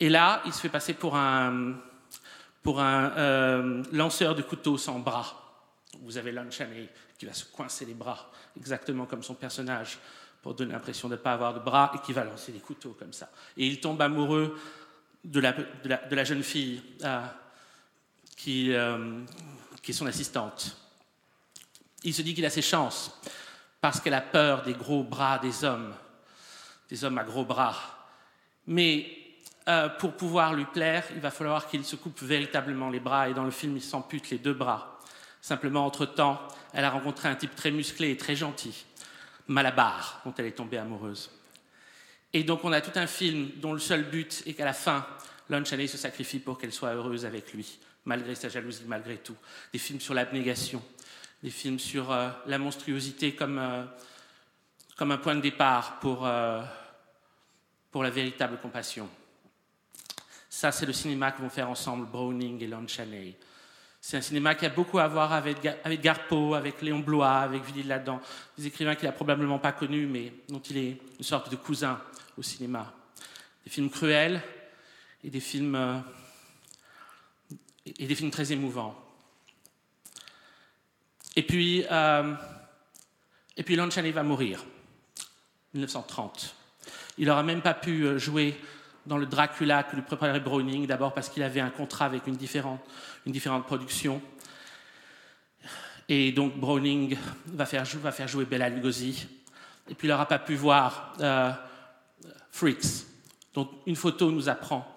Et 0.00 0.08
là, 0.08 0.40
il 0.46 0.52
se 0.54 0.62
fait 0.62 0.70
passer 0.70 0.94
pour 0.94 1.14
un, 1.14 1.74
euh, 2.66 3.82
lanceur 3.92 4.34
de 4.34 4.40
couteaux 4.40 4.78
sans 4.78 5.00
bras. 5.00 5.62
Vous 6.00 6.16
avez 6.16 6.32
Lon 6.32 6.50
Chaney 6.50 6.88
qui 7.18 7.26
va 7.26 7.34
se 7.34 7.44
coincer 7.44 7.84
les 7.84 7.92
bras, 7.92 8.30
exactement 8.56 9.04
comme 9.04 9.22
son 9.22 9.34
personnage, 9.34 9.98
pour 10.40 10.54
donner 10.54 10.72
l'impression 10.72 11.08
de 11.08 11.16
ne 11.16 11.20
pas 11.20 11.34
avoir 11.34 11.52
de 11.52 11.58
bras, 11.60 11.92
et 11.94 11.98
qui 11.98 12.14
va 12.14 12.24
lancer 12.24 12.50
des 12.50 12.60
couteaux 12.60 12.96
comme 12.98 13.12
ça. 13.12 13.30
Et 13.58 13.66
il 13.66 13.78
tombe 13.78 14.00
amoureux 14.00 14.58
de 15.22 15.40
la, 15.40 15.52
de 15.52 16.16
la, 16.16 16.24
jeune 16.24 16.42
fille 16.42 16.82
euh, 17.04 17.20
qui, 18.42 18.72
euh, 18.72 19.20
est 19.86 19.92
son 19.92 20.06
assistante. 20.06 20.76
Il 22.04 22.14
se 22.14 22.22
dit 22.22 22.34
qu'il 22.34 22.46
a 22.46 22.50
ses 22.50 22.62
chances 22.62 23.20
parce 23.80 24.00
qu'elle 24.00 24.14
a 24.14 24.20
peur 24.20 24.62
des 24.62 24.72
gros 24.72 25.02
bras 25.02 25.38
des 25.38 25.64
hommes, 25.64 25.92
des 26.88 27.04
hommes 27.04 27.18
à 27.18 27.24
gros 27.24 27.44
bras. 27.44 27.76
Mais 28.66 29.06
euh, 29.68 29.88
pour 29.88 30.14
pouvoir 30.14 30.54
lui 30.54 30.64
plaire, 30.64 31.04
il 31.14 31.20
va 31.20 31.30
falloir 31.30 31.66
qu'il 31.66 31.84
se 31.84 31.96
coupe 31.96 32.22
véritablement 32.22 32.88
les 32.88 33.00
bras, 33.00 33.28
et 33.28 33.34
dans 33.34 33.44
le 33.44 33.50
film, 33.50 33.76
il 33.76 33.82
s'ampute 33.82 34.30
les 34.30 34.38
deux 34.38 34.54
bras. 34.54 34.98
Simplement, 35.42 35.84
entre-temps, 35.84 36.40
elle 36.72 36.84
a 36.84 36.90
rencontré 36.90 37.28
un 37.28 37.34
type 37.34 37.54
très 37.54 37.70
musclé 37.70 38.10
et 38.10 38.16
très 38.16 38.36
gentil, 38.36 38.86
Malabar, 39.48 40.22
dont 40.24 40.34
elle 40.38 40.46
est 40.46 40.52
tombée 40.52 40.78
amoureuse. 40.78 41.30
Et 42.32 42.44
donc, 42.44 42.64
on 42.64 42.72
a 42.72 42.80
tout 42.80 42.98
un 42.98 43.06
film 43.06 43.50
dont 43.56 43.72
le 43.72 43.78
seul 43.78 44.04
but 44.04 44.42
est 44.46 44.54
qu'à 44.54 44.64
la 44.64 44.72
fin, 44.72 45.06
Lon 45.50 45.64
Chaney 45.64 45.88
se 45.88 45.98
sacrifie 45.98 46.38
pour 46.38 46.58
qu'elle 46.58 46.72
soit 46.72 46.94
heureuse 46.94 47.26
avec 47.26 47.52
lui, 47.52 47.78
malgré 48.04 48.34
sa 48.34 48.48
jalousie, 48.48 48.84
malgré 48.86 49.18
tout. 49.18 49.36
Des 49.72 49.78
films 49.78 50.00
sur 50.00 50.14
l'abnégation, 50.14 50.82
des 51.42 51.50
films 51.50 51.78
sur 51.78 52.10
euh, 52.10 52.30
la 52.46 52.58
monstruosité 52.58 53.34
comme, 53.34 53.58
euh, 53.58 53.84
comme 54.96 55.12
un 55.12 55.18
point 55.18 55.34
de 55.34 55.40
départ 55.40 55.98
pour, 56.00 56.26
euh, 56.26 56.62
pour 57.90 58.02
la 58.02 58.10
véritable 58.10 58.58
compassion. 58.58 59.08
Ça, 60.48 60.72
c'est 60.72 60.86
le 60.86 60.92
cinéma 60.92 61.32
que 61.32 61.40
vont 61.40 61.48
faire 61.48 61.70
ensemble 61.70 62.06
Browning 62.06 62.62
et 62.62 62.66
Lon 62.66 62.86
Chaney. 62.86 63.36
C'est 64.00 64.16
un 64.16 64.22
cinéma 64.22 64.54
qui 64.54 64.64
a 64.64 64.70
beaucoup 64.70 64.98
à 64.98 65.06
voir 65.06 65.32
avec, 65.32 65.58
avec 65.84 66.00
Garpo, 66.00 66.54
avec 66.54 66.80
Léon 66.80 67.00
Blois, 67.00 67.38
avec 67.38 67.62
Villy 67.64 67.82
Ladan, 67.82 68.20
des 68.56 68.66
écrivains 68.66 68.94
qu'il 68.94 69.06
n'a 69.06 69.12
probablement 69.12 69.58
pas 69.58 69.72
connus, 69.72 70.06
mais 70.06 70.32
dont 70.48 70.60
il 70.60 70.78
est 70.78 70.98
une 71.18 71.24
sorte 71.24 71.50
de 71.50 71.56
cousin 71.56 72.00
au 72.36 72.42
cinéma. 72.42 72.94
Des 73.62 73.70
films 73.70 73.90
cruels 73.90 74.40
et 75.22 75.28
des 75.28 75.40
films, 75.40 76.02
et 77.98 78.06
des 78.06 78.14
films 78.14 78.30
très 78.30 78.52
émouvants. 78.52 78.96
Et 81.36 81.42
puis, 81.42 81.84
euh, 81.90 82.34
et 83.56 83.62
puis 83.62 83.76
Lon 83.76 83.90
Chaney 83.90 84.10
va 84.10 84.22
mourir, 84.22 84.64
1930. 85.74 86.54
Il 87.18 87.26
n'aura 87.26 87.42
même 87.42 87.62
pas 87.62 87.74
pu 87.74 88.04
euh, 88.04 88.18
jouer 88.18 88.58
dans 89.06 89.16
le 89.16 89.26
Dracula 89.26 89.82
que 89.82 89.96
lui 89.96 90.02
préparait 90.02 90.40
Browning, 90.40 90.86
d'abord 90.86 91.14
parce 91.14 91.28
qu'il 91.28 91.42
avait 91.42 91.60
un 91.60 91.70
contrat 91.70 92.06
avec 92.06 92.26
une 92.26 92.36
différente, 92.36 92.80
une 93.26 93.32
différente 93.32 93.66
production. 93.66 94.20
Et 96.08 96.32
donc 96.32 96.56
Browning 96.56 97.16
va 97.46 97.66
faire, 97.66 97.84
jouer 97.84 98.44
Bella 98.44 98.68
Lugosi. 98.68 99.26
Et 99.88 99.94
puis 99.94 100.08
il 100.08 100.10
n'aura 100.10 100.26
pas 100.26 100.38
pu 100.38 100.54
voir 100.54 101.14
euh, 101.20 101.52
Freaks, 102.50 103.06
dont 103.54 103.68
une 103.86 103.96
photo 103.96 104.30
nous 104.30 104.48
apprend 104.48 104.89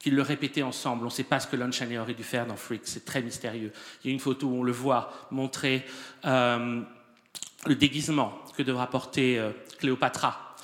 qu'ils 0.00 0.16
le 0.16 0.22
répétaient 0.22 0.62
ensemble. 0.62 1.02
On 1.02 1.06
ne 1.06 1.10
sait 1.10 1.24
pas 1.24 1.38
ce 1.38 1.46
que 1.46 1.56
Lon 1.56 1.70
Chaney 1.70 1.98
aurait 1.98 2.14
dû 2.14 2.24
faire 2.24 2.46
dans 2.46 2.56
Freaks, 2.56 2.88
c'est 2.88 3.04
très 3.04 3.22
mystérieux. 3.22 3.70
Il 4.02 4.08
y 4.08 4.10
a 4.10 4.12
une 4.12 4.20
photo 4.20 4.48
où 4.48 4.56
on 4.56 4.62
le 4.64 4.72
voit 4.72 5.12
montrer 5.30 5.84
euh, 6.24 6.82
le 7.66 7.74
déguisement 7.74 8.38
que 8.56 8.62
devra 8.62 8.88
porter 8.88 9.38
euh, 9.38 9.52
Cléopatra 9.78 10.56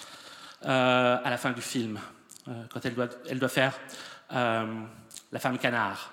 euh, 0.64 1.18
à 1.22 1.30
la 1.30 1.36
fin 1.36 1.52
du 1.52 1.60
film. 1.60 2.00
Euh, 2.48 2.64
quand 2.70 2.84
elle 2.84 2.94
doit, 3.38 3.48
faire 3.48 3.78
la 4.30 5.38
femme 5.38 5.58
canard, 5.58 6.12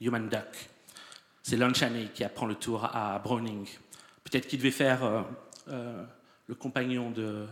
Human 0.00 0.28
Duck. 0.28 0.70
C'est 1.42 1.56
Lon 1.56 1.74
Chaney 1.74 2.10
qui 2.14 2.22
apprend 2.22 2.46
le 2.46 2.54
tour 2.54 2.84
à 2.84 3.18
Browning. 3.18 3.66
Peut-être 4.22 4.46
qu'il 4.46 4.58
devait 4.58 4.70
faire 4.70 5.24
le 5.66 6.54
compagnon 6.54 7.10
de, 7.10 7.46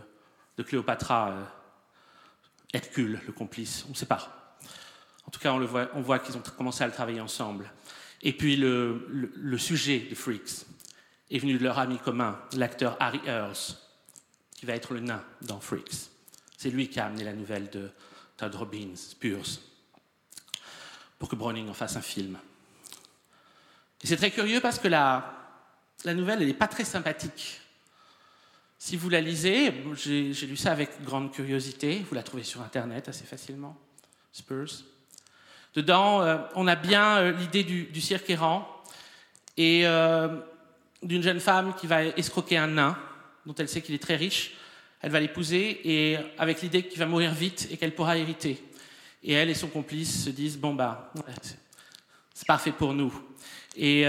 de 0.57 0.63
Cléopatra, 0.63 1.33
Hercule, 2.73 3.19
le 3.25 3.33
complice, 3.33 3.83
on 3.87 3.91
ne 3.91 3.95
sait 3.95 4.05
pas. 4.05 4.40
En 5.27 5.31
tout 5.31 5.39
cas, 5.39 5.53
on, 5.53 6.01
voit, 6.01 6.19
qu'ils 6.19 6.35
ont 6.37 6.43
commencé 6.57 6.83
à 6.83 6.87
le 6.87 6.93
travailler 6.93 7.21
ensemble. 7.21 7.71
Et 8.21 8.33
puis 8.33 8.55
le, 8.55 9.57
sujet 9.57 9.99
de 9.99 10.15
Freaks 10.15 10.65
est 11.29 11.39
venu 11.39 11.57
de 11.57 11.63
leur 11.63 11.79
ami 11.79 11.97
commun, 11.97 12.39
l'acteur 12.53 12.97
Harry 12.99 13.21
Earls, 13.25 13.77
qui 14.53 14.65
va 14.65 14.73
être 14.73 14.93
le 14.93 14.99
nain 14.99 15.23
dans 15.41 15.59
Freaks. 15.59 16.09
C'est 16.57 16.69
lui 16.69 16.89
qui 16.89 16.99
a 16.99 17.05
amené 17.05 17.23
la 17.23 17.33
nouvelle 17.33 17.69
de 17.69 17.89
Todd 18.37 18.53
Robbins, 18.53 18.95
Spears, 18.95 19.59
pour 21.17 21.29
que 21.29 21.35
Browning 21.35 21.69
en 21.69 21.73
fasse 21.73 21.95
un 21.95 22.01
film. 22.01 22.37
Et 24.03 24.07
c'est 24.07 24.17
très 24.17 24.31
curieux 24.31 24.59
parce 24.59 24.79
que 24.79 24.87
la, 24.87 25.41
la 26.03 26.13
nouvelle, 26.13 26.41
elle 26.41 26.47
n'est 26.47 26.53
pas 26.53 26.67
très 26.67 26.85
sympathique. 26.85 27.61
Si 28.77 28.97
vous 28.97 29.09
la 29.09 29.21
lisez, 29.21 29.71
j'ai 29.93 30.47
lu 30.47 30.57
ça 30.57 30.71
avec 30.71 31.03
grande 31.03 31.31
curiosité, 31.31 32.03
vous 32.09 32.15
la 32.15 32.23
trouvez 32.23 32.43
sur 32.43 32.61
Internet 32.61 33.09
assez 33.09 33.25
facilement, 33.25 33.77
Spurs. 34.31 34.83
Dedans, 35.73 36.21
euh, 36.21 36.37
on 36.55 36.67
a 36.67 36.75
bien 36.75 37.17
euh, 37.17 37.31
l'idée 37.31 37.63
du, 37.63 38.01
cirque 38.01 38.29
errant 38.29 38.67
et 39.55 39.83
euh, 39.85 40.27
d'une 41.01 41.23
jeune 41.23 41.39
femme 41.39 41.73
qui 41.75 41.87
va 41.87 42.03
escroquer 42.03 42.57
un 42.57 42.67
nain, 42.67 42.97
dont 43.45 43.55
elle 43.55 43.69
sait 43.69 43.81
qu'il 43.81 43.95
est 43.95 44.01
très 44.01 44.17
riche, 44.17 44.55
elle 45.01 45.11
va 45.11 45.19
l'épouser 45.19 45.79
et 45.83 46.17
avec 46.37 46.61
l'idée 46.61 46.83
qu'il 46.83 46.99
va 46.99 47.05
mourir 47.05 47.31
vite 47.33 47.69
et 47.71 47.77
qu'elle 47.77 47.95
pourra 47.95 48.17
hériter. 48.17 48.61
Et 49.23 49.33
elle 49.33 49.49
et 49.49 49.55
son 49.55 49.67
complice 49.67 50.25
se 50.25 50.29
disent 50.29 50.57
bon 50.57 50.73
bah 50.73 51.11
c'est 52.33 52.47
parfait 52.47 52.71
pour 52.71 52.93
nous. 52.93 53.11
Et 53.75 54.01
il 54.01 54.05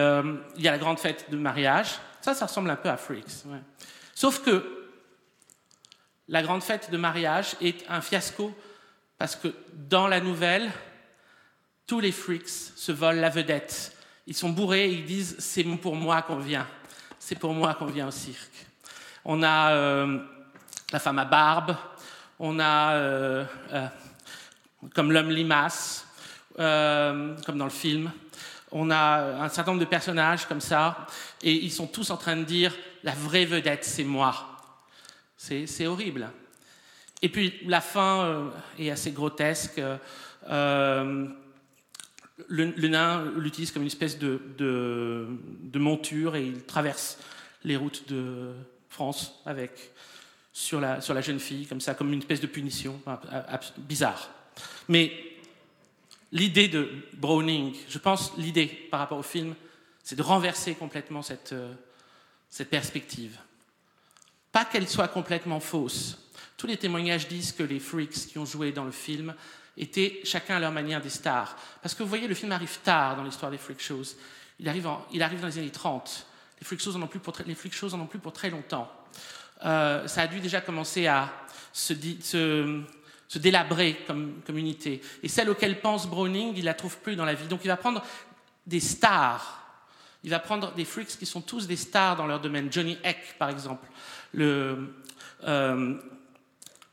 y 0.59 0.69
a 0.69 0.71
la 0.71 0.78
grande 0.78 0.99
fête 0.99 1.31
de 1.31 1.37
mariage. 1.38 1.99
Ça, 2.21 2.35
ça 2.35 2.45
ressemble 2.45 2.69
un 2.69 2.76
peu 2.76 2.90
à 2.90 2.99
Freaks. 2.99 3.45
Sauf 4.14 4.42
que 4.42 4.90
la 6.28 6.42
grande 6.42 6.62
fête 6.62 6.90
de 6.90 6.97
mariage 6.99 7.57
est 7.62 7.88
un 7.88 8.02
fiasco 8.02 8.54
parce 9.16 9.37
que 9.37 9.49
dans 9.73 10.09
la 10.09 10.21
nouvelle, 10.21 10.71
tous 11.87 12.01
les 12.01 12.12
freaks 12.12 12.49
se 12.49 12.93
volent 12.93 13.21
la 13.21 13.31
vedette. 13.31 13.97
Ils 14.27 14.37
sont 14.37 14.51
bourrés 14.51 14.91
et 14.91 14.93
ils 14.93 15.05
disent 15.05 15.37
c'est 15.39 15.65
pour 15.65 15.97
moi 15.97 16.23
qu'on 16.23 16.39
vient. 16.39 16.67
C'est 17.19 17.39
pour 17.39 17.55
moi 17.55 17.75
qu'on 17.75 17.87
vient 17.87 18.09
au 18.09 18.12
cirque. 18.12 18.67
On 19.25 19.43
a 19.43 19.73
euh, 19.73 20.19
la 20.93 20.99
femme 20.99 21.19
à 21.19 21.25
barbe, 21.25 21.77
on 22.39 22.59
a 22.59 22.93
euh, 22.95 23.45
euh, 23.73 23.87
comme 24.95 25.12
l'homme 25.12 25.31
limace, 25.31 26.07
euh, 26.59 27.37
comme 27.47 27.59
dans 27.59 27.65
le 27.65 27.71
film. 27.71 28.11
On 28.73 28.91
a 28.91 29.43
un 29.43 29.49
certain 29.49 29.73
nombre 29.73 29.85
de 29.85 29.89
personnages 29.89 30.47
comme 30.47 30.61
ça, 30.61 31.07
et 31.43 31.53
ils 31.53 31.71
sont 31.71 31.87
tous 31.87 32.11
en 32.11 32.17
train 32.17 32.37
de 32.37 32.45
dire 32.45 32.75
la 33.05 33.12
vraie 33.12 33.45
vedette, 33.45 33.85
c'est 33.85 34.05
moi. 34.05 34.49
C'est 35.37 35.87
horrible. 35.87 36.31
Et 37.21 37.29
puis 37.29 37.61
la 37.67 37.81
fin 37.81 38.25
euh, 38.25 38.51
est 38.79 38.91
assez 38.91 39.11
grotesque. 39.11 39.81
Euh, 40.49 41.27
le, 42.49 42.89
nain 42.89 43.25
l'utilise 43.37 43.73
comme 43.73 43.83
une 43.83 43.89
espèce 43.89 44.19
de, 44.19 44.41
de, 44.59 45.27
de, 45.63 45.79
monture 45.79 46.37
et 46.37 46.47
il 46.47 46.65
traverse 46.65 47.19
les 47.65 47.77
routes 47.77 48.09
de 48.09 48.53
France 48.89 49.41
avec 49.47 49.93
sur 50.53 50.81
la, 50.81 51.01
sur 51.01 51.15
la 51.15 51.21
jeune 51.21 51.41
fille, 51.41 51.67
comme 51.67 51.81
ça, 51.81 51.95
comme 51.95 52.13
une 52.13 52.19
espèce 52.19 52.41
de 52.41 52.47
punition, 52.47 53.01
bizarre. 53.79 54.31
Mais 54.89 55.13
l'idée 56.31 56.69
de 56.69 56.89
Browning, 57.15 57.75
je 57.89 57.99
pense, 57.99 58.37
l'idée 58.37 58.67
par 58.67 59.01
rapport 59.01 59.19
au 59.19 59.23
film, 59.23 59.55
c'est 60.03 60.17
de 60.17 60.23
renverser 60.23 60.75
complètement 60.75 61.23
cette, 61.23 61.53
euh, 61.53 61.73
cette 62.51 62.71
perspective. 62.71 63.39
Pas 64.51 64.65
qu'elle 64.65 64.89
soit 64.89 65.09
complètement 65.09 65.61
fausse. 65.61 66.19
Tous 66.57 66.67
les 66.67 66.77
témoignages 66.77 67.29
disent 67.29 67.53
que 67.53 67.63
les 67.63 67.81
freaks 67.81 68.29
qui 68.29 68.39
ont 68.39 68.45
joué 68.45 68.73
dans 68.73 68.85
le 68.85 68.93
film 68.93 69.35
étaient 69.76 70.21
chacun 70.25 70.57
à 70.57 70.61
leur 70.61 70.73
manière 70.73 71.00
des 71.00 71.11
stars. 71.11 71.57
Parce 71.81 71.95
que 71.95 72.02
vous 72.02 72.09
voyez, 72.09 72.29
le 72.29 72.35
film 72.35 72.52
arrive 72.52 72.79
tard 72.81 73.17
dans 73.17 73.25
l'histoire 73.25 73.50
des 73.50 73.59
freak 73.59 73.81
shows. 73.81 74.17
Il 74.59 74.69
arrive, 74.69 74.87
en, 74.87 75.07
il 75.12 75.23
arrive 75.23 75.41
dans 75.41 75.47
les 75.47 75.59
années 75.59 75.71
30. 75.71 76.26
Les 76.61 76.64
freak 76.64 76.81
shows 76.81 76.97
en 76.97 77.02
ont 77.02 77.07
plus 77.07 77.19
pour, 78.21 78.33
très 78.33 78.50
longtemps 78.50 78.91
euh, 79.64 80.07
ça 80.09 80.23
a 80.23 80.26
dû 80.26 80.41
déjà 80.41 80.61
commencer 80.61 81.07
à 81.07 81.33
se, 81.73 81.93
délabrer 83.37 83.97
comme 84.07 84.41
communauté. 84.45 85.00
Et 85.23 85.29
celle 85.29 85.50
auquel 85.50 85.81
pense 85.81 86.09
Browning, 86.09 86.55
il 86.57 86.64
la 86.64 86.75
trouve 86.75 86.99
plus 86.99 87.17
dans 87.17 87.25
la 87.25 87.35
vie. 87.35 87.47
Donc 87.47 87.61
il 87.64 87.69
va 87.69 87.76
prendre 87.76 88.02
des 88.67 88.81
stars. 88.81 89.61
Il 90.25 90.31
va 90.31 90.38
prendre 90.38 90.73
des 90.75 90.85
freaks 90.85 91.19
qui 91.19 91.26
sont 91.26 91.41
tous 91.41 91.67
des 91.67 91.76
stars 91.76 92.17
dans 92.17 92.26
leur 92.26 92.41
domaine. 92.41 92.73
Johnny 92.73 92.99
Eck, 93.02 93.37
par 93.38 93.50
exemple, 93.50 93.88
le 94.33 94.95
euh, 95.45 95.97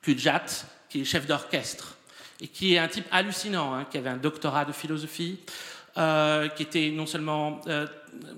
qui 0.01 1.01
est 1.01 1.05
chef 1.05 1.27
d'orchestre 1.27 1.95
et 2.41 2.47
qui 2.47 2.75
est 2.75 2.79
un 2.79 2.87
type 2.87 3.05
hallucinant, 3.11 3.73
hein, 3.73 3.85
qui 3.89 3.97
avait 3.97 4.09
un 4.09 4.17
doctorat 4.17 4.65
de 4.65 4.71
philosophie, 4.71 5.39
euh, 5.97 6.47
qui 6.49 6.63
était 6.63 6.91
non 6.91 7.05
seulement 7.05 7.61
euh, 7.67 7.85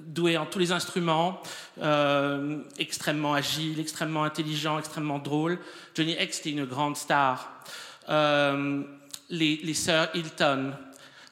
doué 0.08 0.38
en 0.38 0.46
tous 0.46 0.60
les 0.60 0.72
instruments, 0.72 1.41
euh, 1.81 2.60
extrêmement 2.79 3.34
agile, 3.34 3.79
extrêmement 3.79 4.24
intelligent, 4.24 4.79
extrêmement 4.79 5.20
drôle. 5.20 5.60
Johnny 5.96 6.15
X 6.20 6.39
était 6.39 6.51
une 6.51 6.65
grande 6.65 6.98
star. 6.98 7.63
Euh, 8.10 8.84
les, 9.29 9.58
les 9.58 9.74
sœurs 9.74 10.10
Hilton, 10.15 10.74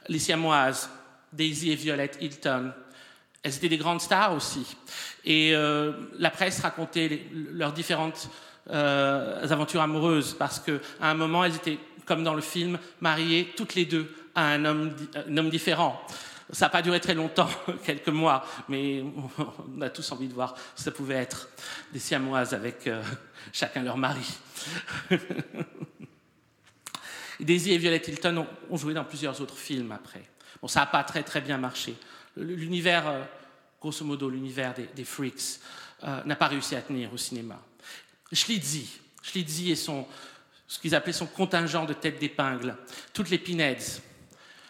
les 0.08 0.20
siamoises, 0.20 0.90
Daisy 1.34 1.72
et 1.72 1.76
Violette 1.76 2.18
Hilton, 2.22 2.72
elles 3.44 3.56
étaient 3.56 3.70
des 3.70 3.78
grandes 3.78 4.02
stars 4.02 4.34
aussi. 4.34 4.66
Et 5.26 5.56
euh, 5.56 5.94
la 6.18 6.30
presse 6.30 6.60
racontait 6.60 7.26
leurs 7.34 7.74
différentes 7.74 8.30
aventures 8.68 9.82
amoureuses 9.82 10.36
parce 10.38 10.60
qu'à 10.60 10.80
un 11.01 11.13
moment, 11.13 11.44
elles 11.44 11.56
étaient, 11.56 11.80
comme 12.06 12.24
dans 12.24 12.34
le 12.34 12.42
film, 12.42 12.78
mariées 13.01 13.54
toutes 13.56 13.75
les 13.75 13.86
deux 13.86 14.12
à 14.36 14.48
un 14.48 14.66
homme, 14.66 14.96
un 15.28 15.38
homme 15.38 15.50
différent. 15.50 16.01
Ça 16.51 16.66
n'a 16.66 16.70
pas 16.70 16.82
duré 16.82 17.00
très 17.00 17.13
longtemps, 17.13 17.50
quelques 17.84 18.10
mois, 18.10 18.44
mais 18.68 19.04
on 19.78 19.82
a 19.82 19.89
tous 19.89 20.12
envie 20.12 20.28
de 20.28 20.34
voir 20.34 20.56
si 20.75 20.84
ça 20.84 20.92
pouvait 20.92 21.16
être 21.16 21.50
des 21.94 22.00
siamoises 22.00 22.54
avec 22.54 22.88
euh, 22.88 23.04
chacun 23.54 23.84
leur 23.84 23.98
mari. 23.98 24.25
Daisy 27.39 27.72
et 27.72 27.78
Violet 27.78 28.01
Hilton 28.06 28.48
ont, 28.70 28.78
joué 28.78 28.94
dans 28.94 29.06
plusieurs 29.06 29.39
autres 29.42 29.58
films 29.58 29.92
après. 29.92 30.24
Bon, 30.62 30.68
ça 30.68 30.82
n'a 30.82 30.88
pas 30.88 31.04
très 31.04 31.24
très 31.24 31.39
bien 31.39 31.58
marché. 31.58 31.96
L'univers, 32.36 33.08
euh, 33.08 33.24
grosso 33.80 34.04
modo, 34.04 34.30
l'univers 34.30 34.74
des, 34.74 35.06
freaks 35.06 35.60
euh, 36.04 36.24
n'a 36.25 36.36
pas 36.36 36.48
réussi 36.48 36.75
à 36.75 36.82
tenir 36.82 37.13
au 37.13 37.18
cinéma. 37.18 37.62
Schlitzie, 38.32 38.90
Schlitzie 39.22 39.72
et 39.72 39.76
son, 39.76 40.06
ce 40.68 40.80
qu'ils 40.80 40.96
appelaient 40.96 41.14
son 41.14 41.26
contingent 41.26 41.86
de 41.86 41.94
tête 41.94 42.20
d'épingle, 42.20 42.78
toutes 43.14 43.30
les 43.30 43.40
pinheads, 43.40 44.02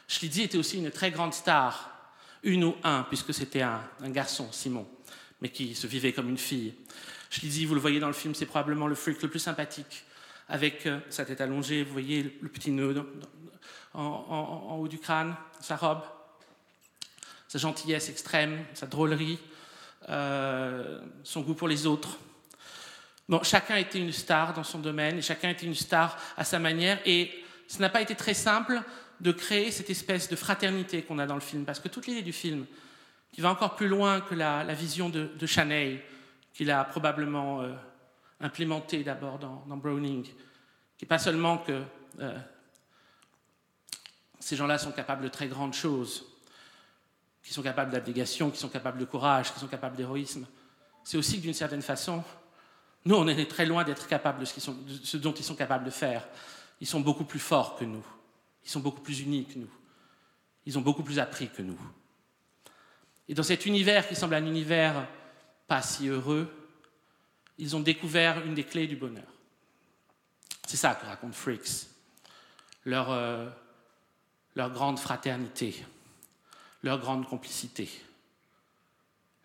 Schlitzie 0.07 0.43
était 0.43 0.57
aussi 0.57 0.77
une 0.77 0.89
très 0.89 1.11
grande 1.11 1.33
star, 1.33 1.91
une 2.41 2.63
ou 2.63 2.75
un, 2.83 3.03
puisque 3.03 3.33
c'était 3.33 3.61
un, 3.61 3.81
garçon, 4.05 4.51
Simon, 4.51 4.87
mais 5.39 5.49
qui 5.49 5.75
se 5.75 5.85
vivait 5.85 6.13
comme 6.13 6.29
une 6.29 6.37
fille. 6.37 6.73
Schlitzie, 7.29 7.65
vous 7.65 7.75
le 7.75 7.79
voyez 7.79 7.99
dans 7.99 8.07
le 8.07 8.13
film, 8.13 8.33
c'est 8.33 8.47
probablement 8.47 8.87
le 8.87 8.95
freak 8.95 9.21
le 9.21 9.29
plus 9.29 9.39
sympathique, 9.39 10.03
avec 10.47 10.87
euh, 10.87 10.99
sa 11.11 11.25
tête 11.25 11.41
allongée, 11.41 11.83
vous 11.83 11.93
voyez 11.93 12.39
le, 12.41 12.49
petit 12.49 12.71
nœud 12.71 13.05
en, 13.93 14.77
haut 14.79 14.87
du 14.87 14.97
crâne, 14.97 15.35
sa 15.61 15.75
robe. 15.75 16.01
sa 17.47 17.59
gentillesse 17.59 18.09
extrême, 18.09 18.65
sa 18.73 18.87
drôlerie, 18.87 19.37
euh, 20.09 21.01
son 21.23 21.41
goût 21.41 21.53
pour 21.53 21.67
les 21.67 21.85
autres. 21.85 22.17
Bon, 23.29 23.43
chacun 23.43 23.75
était 23.75 23.99
une 23.99 24.11
star 24.11 24.55
dans 24.55 24.63
son 24.63 24.79
domaine 24.79 25.19
et 25.19 25.21
chacun 25.21 25.49
était 25.49 25.67
une 25.67 25.75
star 25.75 26.17
à 26.35 26.43
sa 26.43 26.57
manière. 26.57 26.99
Et 27.05 27.31
ce 27.67 27.79
n'a 27.79 27.89
pas 27.89 28.01
été 28.01 28.15
très 28.15 28.33
simple 28.33 28.81
de 29.21 29.31
créer 29.31 29.69
cette 29.69 29.91
espèce 29.91 30.29
de 30.29 30.35
fraternité 30.35 31.03
qu'on 31.03 31.19
a 31.19 31.27
dans 31.27 31.35
le 31.35 31.41
film, 31.41 31.63
parce 31.63 31.79
que 31.79 31.89
toute 31.89 32.07
l'idée 32.07 32.23
du 32.23 32.33
film, 32.33 32.65
qui 33.31 33.41
va 33.41 33.51
encore 33.51 33.75
plus 33.75 33.87
loin 33.87 34.19
que 34.21 34.33
la, 34.33 34.63
vision 34.73 35.09
de, 35.09 35.45
Chanel, 35.45 36.01
qu'il 36.53 36.71
a 36.71 36.83
probablement 36.83 37.61
euh, 37.61 37.71
implémenté 38.41 39.03
d'abord 39.03 39.37
dans, 39.37 39.77
Browning, 39.77 40.23
qui 40.23 40.33
n'est 41.03 41.07
pas 41.07 41.19
seulement 41.19 41.59
que 41.59 41.83
euh, 42.21 42.39
ces 44.39 44.55
gens-là 44.55 44.79
sont 44.79 44.91
capables 44.91 45.23
de 45.23 45.29
très 45.29 45.47
grandes 45.47 45.75
choses, 45.75 46.25
qui 47.43 47.53
sont 47.53 47.61
capables 47.61 47.91
d'abnégation, 47.91 48.49
qui 48.49 48.57
sont 48.57 48.69
capables 48.69 48.97
de 48.97 49.05
courage, 49.05 49.53
qui 49.53 49.59
sont 49.59 49.67
capables 49.67 49.95
d'héroïsme. 49.95 50.47
C'est 51.03 51.17
aussi 51.17 51.37
que 51.37 51.43
d'une 51.43 51.53
certaine 51.53 51.83
façon, 51.83 52.23
nous, 53.05 53.15
on 53.15 53.27
est 53.27 53.49
très 53.49 53.65
loin 53.65 53.83
d'être 53.83 54.07
capables 54.07 54.39
de 54.39 54.45
ce, 54.45 55.17
dont 55.17 55.33
ils 55.33 55.43
sont 55.43 55.55
capables 55.55 55.85
de 55.85 55.89
faire. 55.89 56.27
Ils 56.81 56.87
sont 56.87 56.99
beaucoup 56.99 57.23
plus 57.23 57.39
forts 57.39 57.75
que 57.75 57.85
nous. 57.85 58.05
Ils 58.65 58.69
sont 58.69 58.81
beaucoup 58.81 59.01
plus 59.01 59.21
unis 59.21 59.45
que 59.45 59.57
nous. 59.57 59.71
Ils 60.65 60.77
ont 60.77 60.81
beaucoup 60.81 61.03
plus 61.03 61.19
appris 61.19 61.49
que 61.49 61.61
nous. 61.61 61.79
Et 63.27 63.33
dans 63.33 63.43
cet 63.43 63.65
univers 63.65 64.07
qui 64.07 64.15
semble 64.15 64.35
un 64.35 64.45
univers 64.45 65.07
pas 65.67 65.81
si 65.81 66.07
heureux, 66.07 66.51
ils 67.57 67.75
ont 67.75 67.79
découvert 67.79 68.45
une 68.45 68.55
des 68.55 68.63
clés 68.63 68.87
du 68.87 68.95
bonheur. 68.95 69.27
C'est 70.67 70.77
ça 70.77 70.95
que 70.95 71.05
raconte 71.05 71.35
Freaks. 71.35 71.87
Euh, 72.87 73.49
leur 74.55 74.71
grande 74.71 74.99
fraternité, 74.99 75.85
leur 76.81 76.99
grande 76.99 77.27
complicité, 77.27 77.89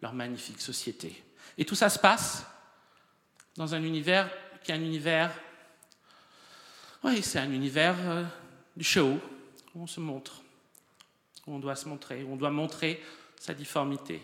leur 0.01 0.13
magnifique 0.13 0.61
société. 0.61 1.23
Et 1.59 1.65
tout 1.65 1.75
ça 1.75 1.89
se 1.89 1.99
passe 1.99 2.47
dans 3.57 3.75
un 3.75 3.83
univers 3.83 4.31
qui 4.63 4.73
est 4.73 4.75
un 4.75 4.81
univers, 4.81 5.31
oui, 7.03 7.23
c'est 7.23 7.39
un 7.39 7.53
univers 7.53 7.97
euh, 8.01 8.25
du 8.77 8.85
show, 8.85 9.21
où 9.75 9.83
on 9.83 9.87
se 9.87 10.01
montre, 10.01 10.43
où 11.47 11.55
on 11.55 11.59
doit 11.59 11.77
se 11.77 11.89
montrer, 11.89 12.23
où 12.23 12.33
on 12.33 12.37
doit 12.37 12.51
montrer 12.51 13.03
sa 13.39 13.53
difformité. 13.53 14.23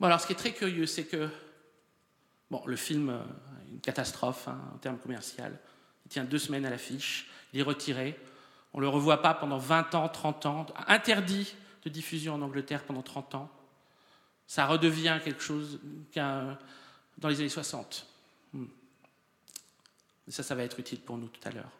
Bon, 0.00 0.06
alors 0.06 0.20
ce 0.20 0.26
qui 0.26 0.32
est 0.32 0.36
très 0.36 0.52
curieux, 0.52 0.86
c'est 0.86 1.04
que, 1.04 1.28
bon, 2.50 2.62
le 2.64 2.76
film 2.76 3.10
euh, 3.10 3.18
une 3.70 3.80
catastrophe 3.80 4.48
hein, 4.48 4.58
en 4.74 4.78
termes 4.78 4.98
commerciaux. 4.98 5.44
Il 6.06 6.08
tient 6.08 6.24
deux 6.24 6.38
semaines 6.38 6.64
à 6.64 6.70
l'affiche, 6.70 7.28
il 7.52 7.60
est 7.60 7.62
retiré. 7.64 8.18
On 8.72 8.78
ne 8.78 8.82
le 8.82 8.88
revoit 8.88 9.22
pas 9.22 9.34
pendant 9.34 9.58
20 9.58 9.94
ans, 9.94 10.08
30 10.08 10.46
ans, 10.46 10.66
interdit 10.86 11.54
de 11.84 11.90
diffusion 11.90 12.34
en 12.34 12.42
Angleterre 12.42 12.84
pendant 12.84 13.02
30 13.02 13.34
ans. 13.34 13.50
Ça 14.46 14.66
redevient 14.66 15.18
quelque 15.22 15.42
chose 15.42 15.80
qu'un 16.12 16.58
dans 17.18 17.28
les 17.28 17.40
années 17.40 17.48
60. 17.48 18.06
Hmm. 18.54 18.64
ça, 20.28 20.42
ça 20.42 20.54
va 20.54 20.62
être 20.62 20.78
utile 20.80 21.00
pour 21.00 21.18
nous 21.18 21.28
tout 21.28 21.46
à 21.46 21.50
l'heure. 21.50 21.70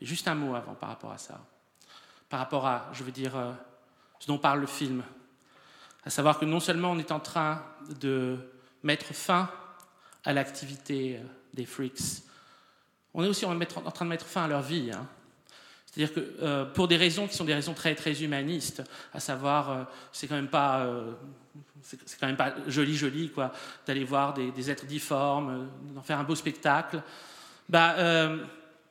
Mais 0.00 0.06
juste 0.06 0.28
un 0.28 0.34
mot 0.34 0.54
avant 0.54 0.74
par 0.74 0.90
rapport 0.90 1.10
à 1.10 1.18
ça. 1.18 1.44
Par 2.28 2.38
rapport 2.38 2.66
à, 2.66 2.90
je 2.92 3.02
veux 3.02 3.12
dire, 3.12 3.36
euh, 3.36 3.52
ce 4.20 4.26
dont 4.26 4.38
parle 4.38 4.60
le 4.60 4.66
film. 4.66 5.02
À 6.04 6.10
savoir 6.10 6.38
que 6.38 6.44
non 6.44 6.60
seulement 6.60 6.92
on 6.92 6.98
est 6.98 7.12
en 7.12 7.20
train 7.20 7.64
de 8.00 8.38
mettre 8.82 9.14
fin 9.14 9.50
à 10.24 10.32
l'activité 10.32 11.16
euh, 11.16 11.26
des 11.54 11.66
freaks, 11.66 12.22
on 13.14 13.22
est 13.22 13.28
aussi 13.28 13.46
en, 13.46 13.58
train 13.58 14.04
de 14.04 14.10
mettre 14.10 14.26
fin 14.26 14.44
à 14.44 14.48
leur 14.48 14.62
vie. 14.62 14.90
Hein. 14.92 15.06
C'est-à-dire 15.94 16.14
que 16.14 16.34
euh, 16.42 16.64
pour 16.64 16.88
des 16.88 16.96
raisons 16.96 17.28
qui 17.28 17.36
sont 17.36 17.44
des 17.44 17.54
raisons 17.54 17.74
très, 17.74 17.94
très 17.94 18.22
humanistes, 18.22 18.82
à 19.12 19.20
savoir, 19.20 19.88
c'est 20.12 20.26
quand 20.26 20.34
même 20.34 20.48
pas 20.48 20.86
c'est 21.84 22.18
quand 22.18 22.26
même 22.26 22.36
pas 22.36 22.54
joli, 22.66 22.96
joli, 22.96 23.30
quoi, 23.30 23.52
d'aller 23.86 24.04
voir 24.04 24.34
des, 24.34 24.70
êtres 24.70 24.86
difformes, 24.86 25.50
euh, 25.50 25.94
d'en 25.94 26.02
faire 26.02 26.18
un 26.18 26.24
beau 26.24 26.34
spectacle. 26.34 27.02
Bah, 27.68 27.94
euh, 27.98 28.38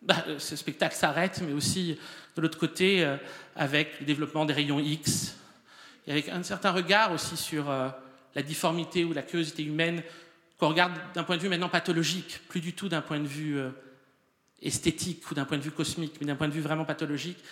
bah, 0.01 0.23
ce 0.37 0.55
spectacle 0.55 0.95
s'arrête, 0.95 1.41
mais 1.45 1.53
aussi 1.53 1.97
de 2.35 2.41
l'autre 2.41 2.57
côté, 2.57 3.03
euh, 3.03 3.17
avec 3.55 3.99
le 3.99 4.05
développement 4.05 4.45
des 4.45 4.53
rayons 4.53 4.79
X, 4.79 5.35
et 6.05 6.11
avec 6.11 6.29
un 6.29 6.43
certain 6.43 6.71
regard 6.71 7.11
aussi 7.13 7.37
sur 7.37 7.65
la 8.35 8.41
difformité 8.41 9.05
ou 9.05 9.13
la 9.13 9.21
curiosité 9.21 9.63
humaine, 9.63 10.03
qu'on 10.59 10.67
regarde 10.67 10.91
d'un 11.13 11.23
point 11.23 11.37
de 11.37 11.41
vue 11.41 11.47
maintenant 11.47 11.69
pathologique, 11.69 12.41
plus 12.49 12.59
du 12.59 12.73
tout 12.73 12.89
d'un 12.89 13.01
point 13.01 13.21
de 13.21 13.27
vue 13.27 13.57
esthétique 14.63 15.29
ou 15.29 15.35
d'un 15.35 15.45
point 15.45 15.57
de 15.57 15.63
vue 15.63 15.71
cosmique, 15.71 16.15
mais 16.19 16.27
d'un 16.27 16.35
point 16.35 16.47
de 16.47 16.53
vue 16.53 16.61
vraiment 16.61 16.85
pathologique, 16.85 17.43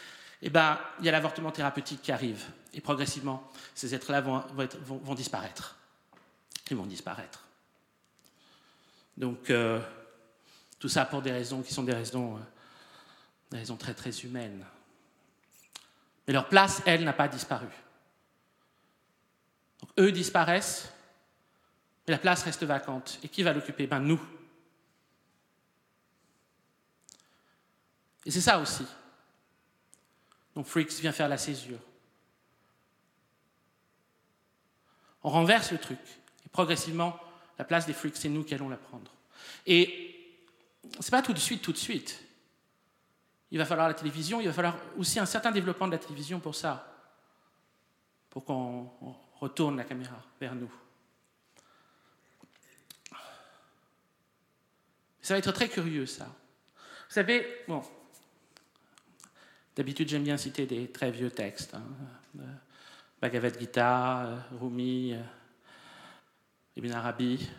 et 0.42 0.50
ben, 0.50 0.80
il 1.00 1.06
y 1.06 1.10
a 1.10 1.12
l'avortement 1.12 1.52
thérapeutique 1.52 2.02
qui 2.02 2.12
arrive. 2.12 2.44
Et 2.74 2.82
progressivement, 2.82 3.50
ces 3.76 3.94
êtres-là 3.94 4.22
vont, 4.22 4.44
vont, 4.86 5.14
disparaître. 5.14 5.76
Ils 6.70 6.78
vont 6.78 6.86
disparaître. 6.86 7.46
Donc, 9.18 9.50
euh, 9.50 9.80
tout 10.80 10.90
ça 10.90 11.06
pour 11.06 11.22
des 11.22 11.32
raisons 11.32 11.62
qui 11.62 11.74
sont 11.74 11.84
des 11.84 11.94
raisons, 11.94 12.38
euh, 12.38 12.40
des 13.52 13.58
raisons 13.58 13.78
très 13.78 13.94
très 13.94 14.12
humaines. 14.22 14.66
Mais 16.26 16.34
leur 16.34 16.48
place, 16.48 16.82
elle, 16.86 17.04
n'a 17.04 17.14
pas 17.14 17.28
disparu. 17.28 17.68
Donc, 19.82 19.92
eux 20.00 20.12
disparaissent, 20.12 20.92
mais 22.08 22.14
la 22.14 22.20
place 22.20 22.44
reste 22.44 22.64
vacante. 22.64 23.20
Et 23.22 23.28
qui 23.28 23.44
va 23.44 23.54
l'occuper? 23.54 23.86
Ben 23.86 24.00
nous. 24.00 24.20
Et 28.26 28.32
c'est 28.32 28.42
ça 28.42 28.60
aussi. 28.60 28.86
Donc 30.56 30.66
Freaks 30.66 31.00
vient 31.00 31.12
faire 31.12 31.30
la 31.30 31.38
césure. 31.38 31.80
On 35.24 35.30
renverse 35.30 35.72
le 35.72 35.78
truc. 35.78 36.00
Et 36.46 36.50
progressivement, 36.50 37.20
la 37.58 37.66
place 37.66 37.86
des 37.86 37.94
freaks, 37.94 38.18
c'est 38.18 38.30
nous 38.30 38.44
qui 38.44 38.54
allons 38.54 38.70
la 38.70 38.78
prendre. 38.78 39.12
Et 39.66 40.36
c'est 41.00 41.12
pas 41.12 41.22
tout 41.22 41.34
de 41.34 41.40
suite, 41.40 41.62
tout 41.62 41.72
de 41.72 41.78
suite. 41.78 42.24
Il 43.52 43.58
va 43.58 43.66
falloir 43.66 43.88
la 43.88 43.94
télévision, 43.94 44.40
il 44.40 44.48
va 44.48 44.54
falloir 44.54 44.78
aussi 44.98 45.20
un 45.20 45.26
certain 45.26 45.52
développement 45.52 45.88
de 45.88 45.92
la 45.92 46.00
télévision 46.00 46.40
pour 46.40 46.56
ça, 46.56 46.88
pour 48.30 48.46
qu'on 48.46 48.90
retourne 49.36 49.78
la 49.78 49.84
caméra 49.84 50.24
vers 50.40 50.56
nous. 50.56 50.72
Ça 55.22 55.36
va 55.36 55.38
être 55.38 55.52
très 55.52 55.70
curieux, 55.70 56.06
ça. 56.06 56.26
Vous 56.26 57.14
savez, 57.14 57.64
bon, 57.68 57.84
d'habitude 59.82 60.10
j'aime 60.10 60.22
bien 60.22 60.38
citer 60.38 60.68
des 60.68 60.90
très 60.90 61.10
vieux 61.10 61.32
textes. 61.32 61.74
Hein, 61.74 61.82
Bhagavad 63.20 63.60
Gita, 63.60 64.26
euh, 64.26 64.38
Rumi, 64.62 65.14
euh, 65.16 65.22
Ibn 66.78 66.92
Arabi. 66.92 67.50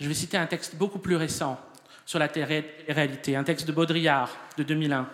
Je 0.00 0.08
vais 0.08 0.14
citer 0.14 0.38
un 0.38 0.48
texte 0.48 0.74
beaucoup 0.74 0.98
plus 0.98 1.14
récent 1.14 1.60
sur 2.04 2.18
la 2.18 2.26
réalité, 2.26 3.36
un 3.36 3.44
texte 3.44 3.64
de 3.64 3.70
Baudrillard 3.70 4.36
de 4.56 4.64
2001, 4.64 5.08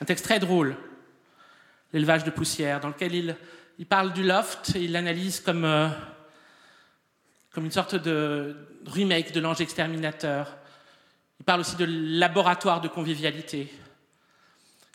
un 0.00 0.04
texte 0.06 0.24
très 0.24 0.38
drôle, 0.38 0.74
L'élevage 1.92 2.24
de 2.24 2.30
poussière, 2.30 2.80
dans 2.80 2.88
lequel 2.88 3.14
il, 3.14 3.86
parle 3.86 4.14
du 4.14 4.22
loft 4.22 4.74
et 4.74 4.84
il 4.84 4.92
l'analyse 4.92 5.40
comme, 5.40 5.66
euh, 5.66 5.88
comme 7.50 7.66
une 7.66 7.70
sorte 7.70 7.94
de 7.94 8.56
remake 8.86 9.32
de 9.32 9.40
l'ange 9.40 9.60
exterminateur. 9.60 10.56
Il 11.40 11.44
parle 11.44 11.60
aussi 11.60 11.76
de 11.76 11.84
laboratoire 11.86 12.80
de 12.80 12.88
convivialité. 12.88 13.70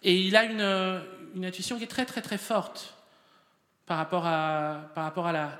Et 0.03 0.15
il 0.15 0.35
a 0.35 0.43
une, 0.43 1.43
intuition 1.43 1.77
qui 1.77 1.83
est 1.83 1.87
très 1.87 2.05
très 2.05 2.21
très 2.21 2.37
forte 2.37 2.93
par 3.85 3.97
rapport 3.97 4.25
à, 4.25 4.91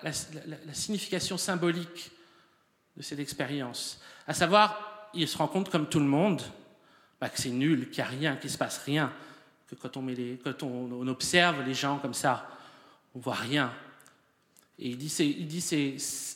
la, 0.03 0.73
signification 0.73 1.37
symbolique 1.37 2.11
de 2.97 3.01
cette 3.01 3.19
expérience. 3.19 4.01
À 4.27 4.33
savoir, 4.33 5.09
il 5.13 5.27
se 5.27 5.37
rend 5.37 5.47
compte, 5.47 5.69
comme 5.69 5.87
tout 5.87 5.99
le 5.99 6.05
monde, 6.05 6.41
bah, 7.21 7.29
que 7.29 7.39
c'est 7.39 7.49
nul, 7.49 7.89
qu'il 7.89 8.03
n'y 8.03 8.09
a 8.09 8.11
rien, 8.11 8.35
qu'il 8.35 8.49
ne 8.49 8.53
se 8.53 8.57
passe 8.57 8.79
rien, 8.79 9.13
que 9.67 9.75
quand, 9.75 9.97
on, 10.63 11.07
observe 11.07 11.63
les 11.65 11.73
gens 11.73 11.99
comme 11.99 12.13
ça, 12.13 12.49
on 13.15 13.19
voit 13.19 13.35
rien. 13.35 13.73
Et 14.79 14.89
il 14.89 14.97
dit, 14.97 15.63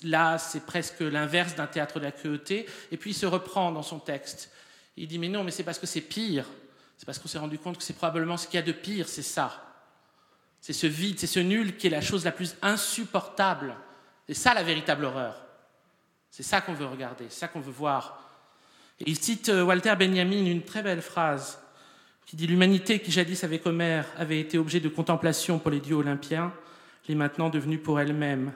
là, 0.03 0.37
c'est 0.37 0.65
presque 0.65 1.01
l'inverse 1.01 1.55
d'un 1.55 1.67
théâtre 1.67 1.99
de 1.99 2.05
la 2.05 2.11
cruauté. 2.11 2.65
Et 2.91 2.97
puis 2.97 3.11
il 3.11 3.15
se 3.15 3.25
reprend 3.25 3.71
dans 3.71 3.83
son 3.83 3.99
texte. 3.99 4.51
Il 4.97 5.07
dit, 5.07 5.19
mais 5.19 5.29
non, 5.29 5.43
mais 5.43 5.51
c'est 5.51 5.63
parce 5.63 5.77
que 5.77 5.85
c'est 5.85 6.01
pire. 6.01 6.45
C'est 7.01 7.05
parce 7.07 7.17
qu'on 7.17 7.27
s'est 7.27 7.39
rendu 7.39 7.57
compte 7.57 7.79
que 7.79 7.83
c'est 7.83 7.95
probablement 7.95 8.37
ce 8.37 8.45
qu'il 8.45 8.59
y 8.59 8.59
a 8.59 8.61
de 8.61 8.71
pire, 8.71 9.09
c'est 9.09 9.23
ça. 9.23 9.59
C'est 10.59 10.71
ce 10.71 10.85
vide, 10.85 11.17
c'est 11.17 11.25
ce 11.25 11.39
nul 11.39 11.75
qui 11.75 11.87
est 11.87 11.89
la 11.89 11.99
chose 11.99 12.25
la 12.25 12.31
plus 12.31 12.55
insupportable. 12.61 13.75
C'est 14.27 14.35
ça 14.35 14.53
la 14.53 14.61
véritable 14.61 15.05
horreur. 15.05 15.43
C'est 16.29 16.43
ça 16.43 16.61
qu'on 16.61 16.75
veut 16.75 16.85
regarder, 16.85 17.25
c'est 17.29 17.39
ça 17.39 17.47
qu'on 17.47 17.59
veut 17.59 17.71
voir. 17.71 18.21
Et 18.99 19.05
il 19.07 19.17
cite 19.17 19.49
euh, 19.49 19.63
Walter 19.63 19.95
Benjamin 19.97 20.45
une 20.45 20.61
très 20.61 20.83
belle 20.83 21.01
phrase 21.01 21.57
qui 22.27 22.35
dit 22.35 22.45
L'humanité 22.45 22.99
qui 22.99 23.11
jadis 23.11 23.43
avec 23.43 23.65
Homère 23.65 24.05
avait 24.19 24.39
été 24.39 24.59
objet 24.59 24.79
de 24.79 24.87
contemplation 24.87 25.57
pour 25.57 25.71
les 25.71 25.79
dieux 25.79 25.95
olympiens, 25.95 26.53
l'est 27.07 27.15
maintenant 27.15 27.49
devenue 27.49 27.79
pour 27.79 27.99
elle-même. 27.99 28.53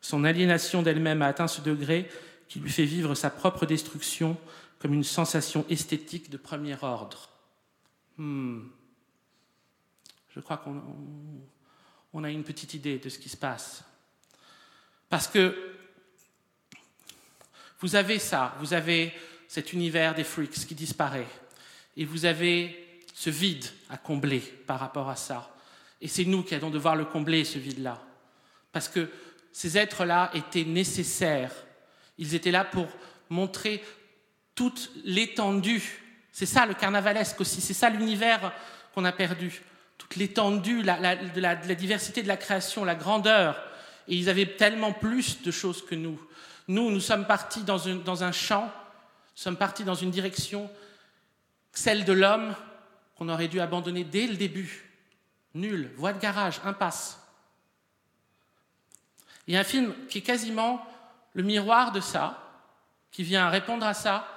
Son 0.00 0.24
aliénation 0.24 0.82
d'elle-même 0.82 1.22
a 1.22 1.28
atteint 1.28 1.46
ce 1.46 1.60
degré 1.60 2.08
qui 2.48 2.58
lui 2.58 2.70
fait 2.70 2.86
vivre 2.86 3.14
sa 3.14 3.30
propre 3.30 3.66
destruction 3.66 4.36
comme 4.80 4.94
une 4.94 5.04
sensation 5.04 5.64
esthétique 5.70 6.28
de 6.28 6.38
premier 6.38 6.76
ordre. 6.82 7.37
Hmm 8.18 8.68
je 10.38 10.40
crois 10.40 10.58
qu'on 10.58 10.80
on 12.12 12.22
a 12.22 12.30
une 12.30 12.44
petite 12.44 12.74
idée 12.74 12.98
de 12.98 13.08
ce 13.08 13.18
qui 13.18 13.28
se 13.28 13.36
passe. 13.36 13.82
Parce 15.08 15.26
que 15.26 15.74
vous 17.80 17.96
avez 17.96 18.20
ça, 18.20 18.54
vous 18.60 18.72
avez 18.72 19.12
cet 19.48 19.72
univers 19.72 20.14
des 20.14 20.22
freaks 20.22 20.66
qui 20.66 20.76
disparaît, 20.76 21.26
et 21.96 22.04
vous 22.04 22.24
avez 22.24 23.02
ce 23.14 23.30
vide 23.30 23.64
à 23.88 23.96
combler 23.96 24.38
par 24.38 24.78
rapport 24.78 25.08
à 25.08 25.16
ça. 25.16 25.52
Et 26.00 26.06
c'est 26.06 26.24
nous 26.24 26.44
qui 26.44 26.54
allons 26.54 26.70
devoir 26.70 26.94
le 26.94 27.04
combler, 27.04 27.44
ce 27.44 27.58
vide-là. 27.58 28.00
Parce 28.70 28.88
que 28.88 29.10
ces 29.50 29.76
êtres-là 29.76 30.30
étaient 30.34 30.64
nécessaires. 30.64 31.52
Ils 32.16 32.36
étaient 32.36 32.52
là 32.52 32.64
pour 32.64 32.86
montrer 33.28 33.82
toute 34.54 34.92
l'étendue. 35.04 36.00
C'est 36.32 36.46
ça 36.46 36.66
le 36.66 36.74
carnavalesque 36.74 37.40
aussi, 37.40 37.60
c'est 37.60 37.74
ça 37.74 37.90
l'univers 37.90 38.52
qu'on 38.94 39.04
a 39.04 39.12
perdu. 39.12 39.62
Toute 39.96 40.16
l'étendue 40.16 40.82
de, 40.82 41.40
la, 41.40 41.56
diversité 41.56 42.22
de 42.22 42.28
la 42.28 42.36
création, 42.36 42.84
la 42.84 42.94
grandeur. 42.94 43.60
Et 44.06 44.14
ils 44.14 44.28
avaient 44.28 44.46
tellement 44.46 44.92
plus 44.92 45.42
de 45.42 45.50
choses 45.50 45.84
que 45.84 45.94
nous. 45.94 46.20
Nous, 46.68 46.90
nous 46.90 47.00
sommes 47.00 47.26
partis 47.26 47.62
dans, 47.62 47.78
dans 48.04 48.24
un 48.24 48.32
champ, 48.32 48.64
nous 48.64 49.42
sommes 49.42 49.56
partis 49.56 49.84
dans 49.84 49.94
une 49.94 50.10
direction, 50.10 50.70
celle 51.72 52.04
de 52.04 52.12
l'homme, 52.12 52.54
qu'on 53.16 53.28
aurait 53.28 53.48
dû 53.48 53.60
abandonner 53.60 54.04
dès 54.04 54.26
le 54.26 54.36
début. 54.36 54.84
Nul, 55.54 55.90
voie 55.96 56.12
de 56.12 56.20
garage, 56.20 56.60
impasse. 56.64 57.20
Il 59.46 59.54
y 59.54 59.56
a 59.56 59.60
un 59.60 59.64
film 59.64 59.94
qui 60.08 60.18
est 60.18 60.22
quasiment 60.22 60.86
le 61.32 61.42
miroir 61.42 61.90
de 61.90 62.00
ça, 62.00 62.42
qui 63.10 63.22
vient 63.22 63.48
répondre 63.48 63.84
à 63.84 63.94
ça, 63.94 64.28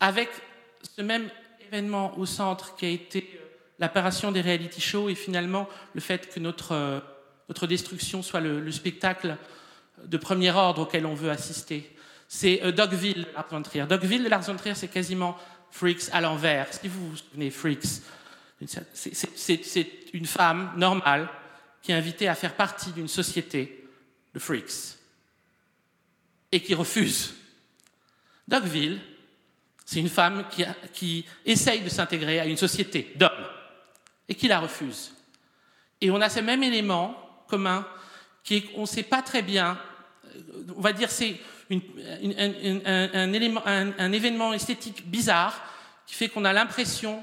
avec 0.00 0.28
ce 0.96 1.02
même 1.02 1.28
événement 1.60 2.16
au 2.18 2.26
centre 2.26 2.76
qui 2.76 2.86
a 2.86 2.88
été 2.88 3.30
euh, 3.34 3.44
l'apparition 3.78 4.32
des 4.32 4.40
reality 4.40 4.80
shows 4.80 5.08
et 5.08 5.14
finalement 5.14 5.68
le 5.94 6.00
fait 6.00 6.32
que 6.32 6.40
notre, 6.40 6.72
euh, 6.72 7.00
notre 7.48 7.66
destruction 7.66 8.22
soit 8.22 8.40
le, 8.40 8.70
spectacle 8.70 9.36
de 10.04 10.16
premier 10.16 10.50
ordre 10.50 10.82
auquel 10.82 11.06
on 11.06 11.14
veut 11.14 11.30
assister. 11.30 11.90
C'est 12.28 12.62
euh, 12.62 12.72
Dogville 12.72 13.24
de 13.24 13.32
Lars 13.34 13.46
von 13.50 13.62
Trier. 13.62 13.86
Dogville 13.86 14.24
de 14.24 14.28
Lars 14.28 14.42
von 14.42 14.56
Trier, 14.56 14.74
c'est 14.74 14.88
quasiment 14.88 15.36
Freaks 15.70 16.10
à 16.12 16.20
l'envers. 16.20 16.72
Si 16.72 16.88
vous 16.88 17.10
vous 17.10 17.16
souvenez, 17.16 17.50
Freaks, 17.50 18.02
c'est 19.34 19.88
une 20.12 20.26
femme 20.26 20.72
normale 20.76 21.28
qui 21.82 21.92
est 21.92 21.94
invitée 21.94 22.28
à 22.28 22.34
faire 22.34 22.54
partie 22.54 22.92
d'une 22.92 23.08
société 23.08 23.84
de 24.32 24.38
freaks 24.38 24.96
et 26.50 26.60
qui 26.60 26.74
refuse. 26.74 27.34
Dogville, 28.48 29.00
c'est 29.84 30.00
une 30.00 30.08
femme 30.08 30.44
qui, 30.50 30.64
qui 30.92 31.24
essaye 31.44 31.82
de 31.82 31.88
s'intégrer 31.88 32.40
à 32.40 32.46
une 32.46 32.56
société 32.56 33.12
d'hommes 33.16 33.30
et 34.28 34.34
qui 34.34 34.48
la 34.48 34.60
refuse. 34.60 35.12
Et 36.00 36.10
on 36.10 36.20
a 36.20 36.28
ce 36.28 36.40
même 36.40 36.62
élément 36.62 37.16
commun 37.48 37.86
qui 38.42 38.56
est 38.56 38.60
qu'on 38.62 38.82
ne 38.82 38.86
sait 38.86 39.02
pas 39.02 39.22
très 39.22 39.42
bien, 39.42 39.78
on 40.76 40.80
va 40.80 40.92
dire 40.92 41.10
c'est 41.10 41.36
un, 41.70 41.78
un, 43.98 44.12
événement 44.12 44.52
esthétique 44.52 45.08
bizarre 45.08 45.62
qui 46.06 46.14
fait 46.14 46.28
qu'on 46.28 46.44
a 46.44 46.52
l'impression 46.52 47.22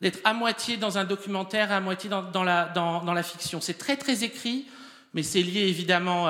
d'être 0.00 0.18
à 0.24 0.34
moitié 0.34 0.76
dans 0.76 0.98
un 0.98 1.04
documentaire, 1.04 1.72
à 1.72 1.80
moitié 1.80 2.10
dans, 2.10 2.42
la, 2.42 2.66
dans, 2.74 3.14
la, 3.14 3.22
fiction. 3.22 3.60
C'est 3.60 3.78
très 3.78 3.96
très 3.96 4.24
écrit, 4.24 4.66
mais 5.14 5.22
c'est 5.22 5.42
lié 5.42 5.60
évidemment 5.60 6.28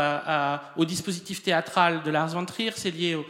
au 0.76 0.84
dispositif 0.84 1.42
théâtral 1.42 2.02
de 2.02 2.10
Lars 2.10 2.28
von 2.28 2.44
Trier, 2.44 2.72
c'est 2.76 2.90
lié 2.90 3.14
au, 3.14 3.24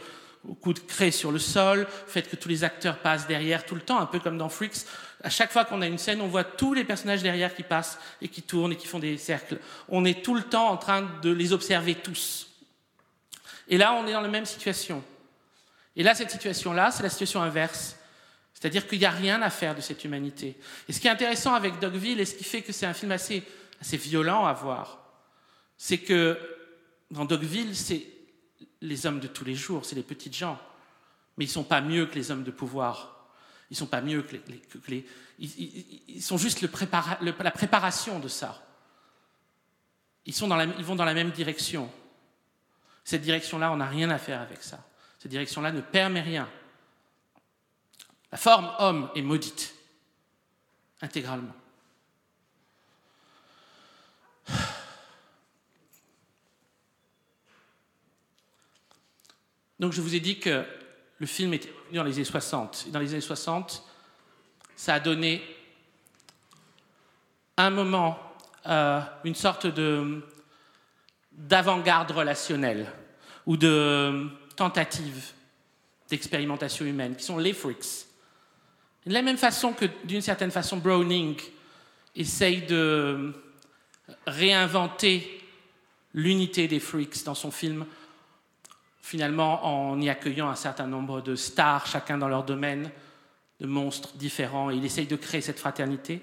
coup 0.59 0.73
de 0.73 0.79
craie 0.79 1.11
sur 1.11 1.31
le 1.31 1.39
sol, 1.39 1.87
au 2.05 2.09
fait 2.09 2.29
que 2.29 2.35
tous 2.35 2.49
les 2.49 2.63
acteurs 2.63 2.99
passent 2.99 3.27
derrière 3.27 3.65
tout 3.65 3.75
le 3.75 3.81
temps, 3.81 3.99
un 3.99 4.05
peu 4.05 4.19
comme 4.19 4.37
dans 4.37 4.49
Freaks. 4.49 4.85
À 5.23 5.29
chaque 5.29 5.51
fois 5.51 5.65
qu'on 5.65 5.81
a 5.81 5.87
une 5.87 5.97
scène, 5.97 6.21
on 6.21 6.27
voit 6.27 6.43
tous 6.43 6.73
les 6.73 6.83
personnages 6.83 7.23
derrière 7.23 7.55
qui 7.55 7.63
passent 7.63 7.97
et 8.21 8.27
qui 8.27 8.41
tournent 8.41 8.73
et 8.73 8.77
qui 8.77 8.87
font 8.87 8.99
des 8.99 9.17
cercles. 9.17 9.59
On 9.87 10.03
est 10.03 10.23
tout 10.23 10.35
le 10.35 10.43
temps 10.43 10.67
en 10.67 10.77
train 10.77 11.09
de 11.21 11.31
les 11.31 11.53
observer 11.53 11.95
tous. 11.95 12.49
Et 13.69 13.77
là, 13.77 13.93
on 13.93 14.05
est 14.05 14.11
dans 14.11 14.21
la 14.21 14.27
même 14.27 14.45
situation. 14.45 15.03
Et 15.95 16.03
là, 16.03 16.13
cette 16.15 16.31
situation-là, 16.31 16.91
c'est 16.91 17.03
la 17.03 17.09
situation 17.09 17.41
inverse. 17.41 17.95
C'est-à-dire 18.53 18.87
qu'il 18.87 18.99
n'y 18.99 19.05
a 19.05 19.11
rien 19.11 19.41
à 19.41 19.49
faire 19.49 19.75
de 19.75 19.81
cette 19.81 20.03
humanité. 20.03 20.57
Et 20.87 20.93
ce 20.93 20.99
qui 20.99 21.07
est 21.07 21.11
intéressant 21.11 21.53
avec 21.53 21.79
Dogville, 21.79 22.19
et 22.19 22.25
ce 22.25 22.35
qui 22.35 22.43
fait 22.43 22.61
que 22.61 22.73
c'est 22.73 22.85
un 22.85 22.93
film 22.93 23.11
assez, 23.11 23.43
assez 23.81 23.97
violent 23.97 24.45
à 24.45 24.53
voir, 24.53 24.99
c'est 25.77 25.97
que 25.97 26.37
dans 27.11 27.25
Dogville, 27.25 27.75
c'est 27.75 28.12
les 28.83 29.05
hommes 29.05 29.19
de 29.19 29.27
tous 29.27 29.45
les 29.45 29.55
jours, 29.55 29.85
c'est 29.85 29.95
les 29.95 30.03
petites 30.03 30.35
gens. 30.35 30.59
Mais 31.37 31.45
ils 31.45 31.47
ne 31.47 31.53
sont 31.53 31.63
pas 31.63 31.81
mieux 31.81 32.05
que 32.05 32.15
les 32.15 32.29
hommes 32.31 32.43
de 32.43 32.51
pouvoir. 32.51 33.27
Ils 33.71 33.77
sont 33.77 33.87
pas 33.87 34.01
mieux 34.01 34.21
que 34.21 34.35
les. 34.89 35.05
ils, 35.39 36.21
sont 36.21 36.37
juste 36.37 36.61
la 36.61 37.51
préparation 37.51 38.19
de 38.19 38.27
ça. 38.27 38.61
Ils 40.25 40.35
vont 40.35 40.95
dans 40.95 41.05
la 41.05 41.13
même 41.13 41.31
direction. 41.31 41.89
Cette 43.03 43.21
direction-là, 43.21 43.71
on 43.71 43.77
n'a 43.77 43.87
rien 43.87 44.09
à 44.09 44.17
faire 44.17 44.41
avec 44.41 44.61
ça. 44.61 44.85
Cette 45.17 45.31
direction-là 45.31 45.71
ne 45.71 45.81
permet 45.81 46.21
rien. 46.21 46.49
La 48.31 48.37
forme 48.37 48.69
homme 48.79 49.09
est 49.15 49.21
maudite, 49.21 49.75
intégralement. 51.01 51.53
Donc 59.83 59.91
je 59.91 59.99
vous 59.99 60.15
ai 60.15 60.21
dit 60.21 60.39
que 60.39 60.63
le 61.19 61.25
film 61.27 61.53
était 61.53 61.67
revenu 61.67 61.97
dans 61.97 62.05
les 62.05 62.13
années 62.13 62.23
60. 62.23 62.85
Et 62.87 62.91
dans 62.91 62.99
les 63.01 63.11
années 63.11 63.19
60, 63.19 63.83
ça 64.77 64.93
a 64.93 64.99
donné 65.01 65.41
un 67.57 67.69
moment, 67.69 68.17
euh, 68.65 69.01
une 69.25 69.35
sorte 69.35 69.67
de, 69.67 70.23
d'avant-garde 71.33 72.11
relationnelle 72.11 72.89
ou 73.45 73.57
de 73.57 74.25
tentative 74.55 75.33
d'expérimentation 76.09 76.85
humaine, 76.85 77.17
qui 77.17 77.25
sont 77.25 77.37
les 77.37 77.51
freaks. 77.51 78.05
De 79.05 79.11
la 79.11 79.21
même 79.21 79.35
façon 79.35 79.73
que, 79.73 79.83
d'une 80.05 80.21
certaine 80.21 80.51
façon, 80.51 80.77
Browning 80.77 81.35
essaye 82.15 82.61
de 82.61 83.33
réinventer 84.27 85.41
l'unité 86.13 86.69
des 86.69 86.79
freaks 86.79 87.25
dans 87.25 87.35
son 87.35 87.51
film, 87.51 87.85
finalement 89.03 89.65
en 89.65 89.99
y 89.99 90.09
accueillant 90.09 90.49
un 90.49 90.55
certain 90.55 90.87
nombre 90.87 91.19
de 91.19 91.35
stars, 91.35 91.85
chacun 91.85 92.17
dans 92.17 92.29
leur 92.29 92.45
domaine, 92.45 92.89
de 93.59 93.67
monstres 93.67 94.13
différents, 94.15 94.71
et 94.71 94.75
il 94.75 94.85
essaye 94.85 95.05
de 95.07 95.17
créer 95.17 95.41
cette 95.41 95.59
fraternité. 95.59 96.21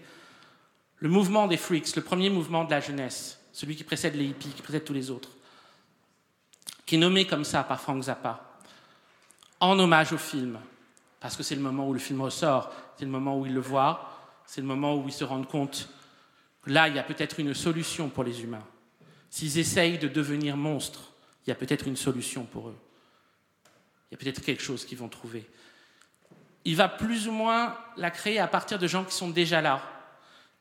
Le 0.96 1.10
mouvement 1.10 1.46
des 1.46 1.58
freaks, 1.58 1.94
le 1.94 2.02
premier 2.02 2.30
mouvement 2.30 2.64
de 2.64 2.70
la 2.70 2.80
jeunesse, 2.80 3.38
celui 3.52 3.76
qui 3.76 3.84
précède 3.84 4.14
les 4.16 4.24
hippies, 4.24 4.48
qui 4.48 4.62
précède 4.62 4.84
tous 4.84 4.94
les 4.94 5.10
autres, 5.10 5.28
qui 6.86 6.94
est 6.94 6.98
nommé 6.98 7.26
comme 7.26 7.44
ça 7.44 7.62
par 7.62 7.82
Frank 7.82 8.02
Zappa, 8.02 8.40
en 9.60 9.78
hommage 9.78 10.14
au 10.14 10.18
film, 10.18 10.58
parce 11.20 11.36
que 11.36 11.42
c'est 11.42 11.54
le 11.54 11.60
moment 11.60 11.86
où 11.86 11.92
le 11.92 11.98
film 11.98 12.22
ressort, 12.22 12.72
c'est 12.96 13.04
le 13.04 13.10
moment 13.10 13.38
où 13.38 13.44
ils 13.44 13.54
le 13.54 13.60
voient, 13.60 14.10
c'est 14.46 14.62
le 14.62 14.66
moment 14.66 14.96
où 14.96 15.04
ils 15.06 15.12
se 15.12 15.22
rendent 15.22 15.48
compte 15.48 15.90
que 16.62 16.70
là, 16.70 16.88
il 16.88 16.96
y 16.96 16.98
a 16.98 17.02
peut-être 17.02 17.40
une 17.40 17.52
solution 17.52 18.08
pour 18.08 18.24
les 18.24 18.42
humains. 18.42 18.64
S'ils 19.28 19.58
essayent 19.58 19.98
de 19.98 20.08
devenir 20.08 20.56
monstres, 20.56 21.09
il 21.46 21.50
y 21.50 21.52
a 21.52 21.56
peut-être 21.56 21.86
une 21.86 21.96
solution 21.96 22.44
pour 22.44 22.68
eux. 22.68 22.76
Il 24.10 24.14
y 24.14 24.14
a 24.14 24.18
peut-être 24.18 24.42
quelque 24.42 24.62
chose 24.62 24.84
qu'ils 24.84 24.98
vont 24.98 25.08
trouver. 25.08 25.48
Il 26.64 26.76
va 26.76 26.88
plus 26.88 27.28
ou 27.28 27.32
moins 27.32 27.76
la 27.96 28.10
créer 28.10 28.38
à 28.38 28.46
partir 28.46 28.78
de 28.78 28.86
gens 28.86 29.04
qui 29.04 29.14
sont 29.14 29.30
déjà 29.30 29.60
là. 29.60 29.82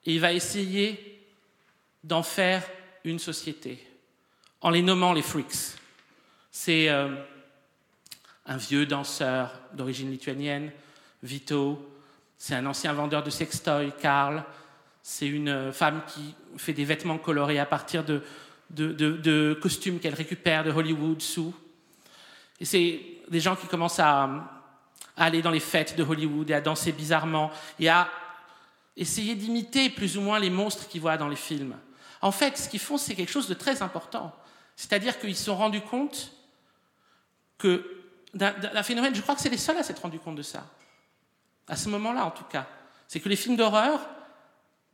Et 0.06 0.14
il 0.14 0.22
va 0.22 0.32
essayer 0.32 1.28
d'en 2.04 2.24
faire 2.24 2.64
une 3.04 3.20
société, 3.20 3.86
en 4.62 4.70
les 4.70 4.82
nommant 4.82 5.14
les 5.14 5.22
freaks. 5.22 5.76
C'est 6.52 6.90
euh, 6.90 7.14
un 8.46 8.58
vieux 8.58 8.86
danseur 8.86 9.60
d'origine 9.74 10.10
lituanienne, 10.10 10.72
Vito. 11.22 11.86
C'est 12.38 12.56
un 12.56 12.66
ancien 12.66 12.94
vendeur 12.94 13.24
de 13.24 13.30
sextoy, 13.30 13.92
Karl. 14.02 14.46
C'est 15.02 15.28
une 15.28 15.74
femme 15.74 16.02
qui 16.08 16.34
fait 16.58 16.74
des 16.74 16.86
vêtements 16.86 17.18
colorés 17.18 17.60
à 17.60 17.66
partir 17.66 18.06
de, 18.06 18.24
de, 18.70 19.58
costumes 19.62 20.00
qu'elle 20.00 20.14
récupère 20.14 20.64
de 20.64 20.72
Hollywood, 20.72 21.22
sous. 21.22 21.54
Et 22.60 22.66
c'est 22.66 23.02
des 23.30 23.40
gens 23.40 23.56
qui 23.56 23.68
commencent 23.68 24.00
à, 24.00 24.24
à, 24.24 25.26
aller 25.26 25.42
dans 25.42 25.52
les 25.52 25.60
fêtes 25.60 25.96
de 25.96 26.04
Hollywood 26.04 26.50
et 26.50 26.54
à 26.54 26.62
danser 26.62 26.92
bizarrement 26.92 27.52
et 27.80 27.90
à 27.90 28.10
essayer 28.98 29.36
d'imiter 29.36 29.90
plus 29.90 30.18
ou 30.18 30.22
moins 30.22 30.40
les 30.40 30.50
monstres 30.50 30.88
qu'ils 30.88 31.02
voient 31.02 31.18
dans 31.18 31.30
les 31.30 31.36
films. 31.36 31.76
En 32.22 32.32
fait, 32.32 32.58
ce 32.58 32.68
qu'ils 32.68 32.80
font, 32.80 32.98
c'est 32.98 33.16
quelque 33.16 33.32
chose 33.32 33.48
de 33.48 33.54
très 33.54 33.82
important. 33.82 34.36
C'est-à-dire 34.76 35.20
qu'ils 35.20 35.36
se 35.36 35.46
sont 35.46 35.56
rendus 35.56 35.82
compte 35.82 36.32
que 37.58 37.96
d'un 38.34 38.84
phénomène, 38.84 39.16
je 39.16 39.22
crois 39.22 39.36
que 39.36 39.42
c'est 39.42 39.50
les 39.50 39.58
seuls 39.58 39.78
à 39.78 39.84
s'être 39.84 40.02
rendus 40.02 40.20
compte 40.20 40.36
de 40.36 40.42
ça, 40.42 40.66
à 41.68 41.76
ce 41.76 41.90
moment-là 41.90 42.26
en 42.26 42.32
tout 42.32 42.44
cas. 42.44 42.68
C'est 43.08 43.20
que 43.20 43.30
les 43.30 43.36
films 43.36 43.56
d'horreur 43.56 44.00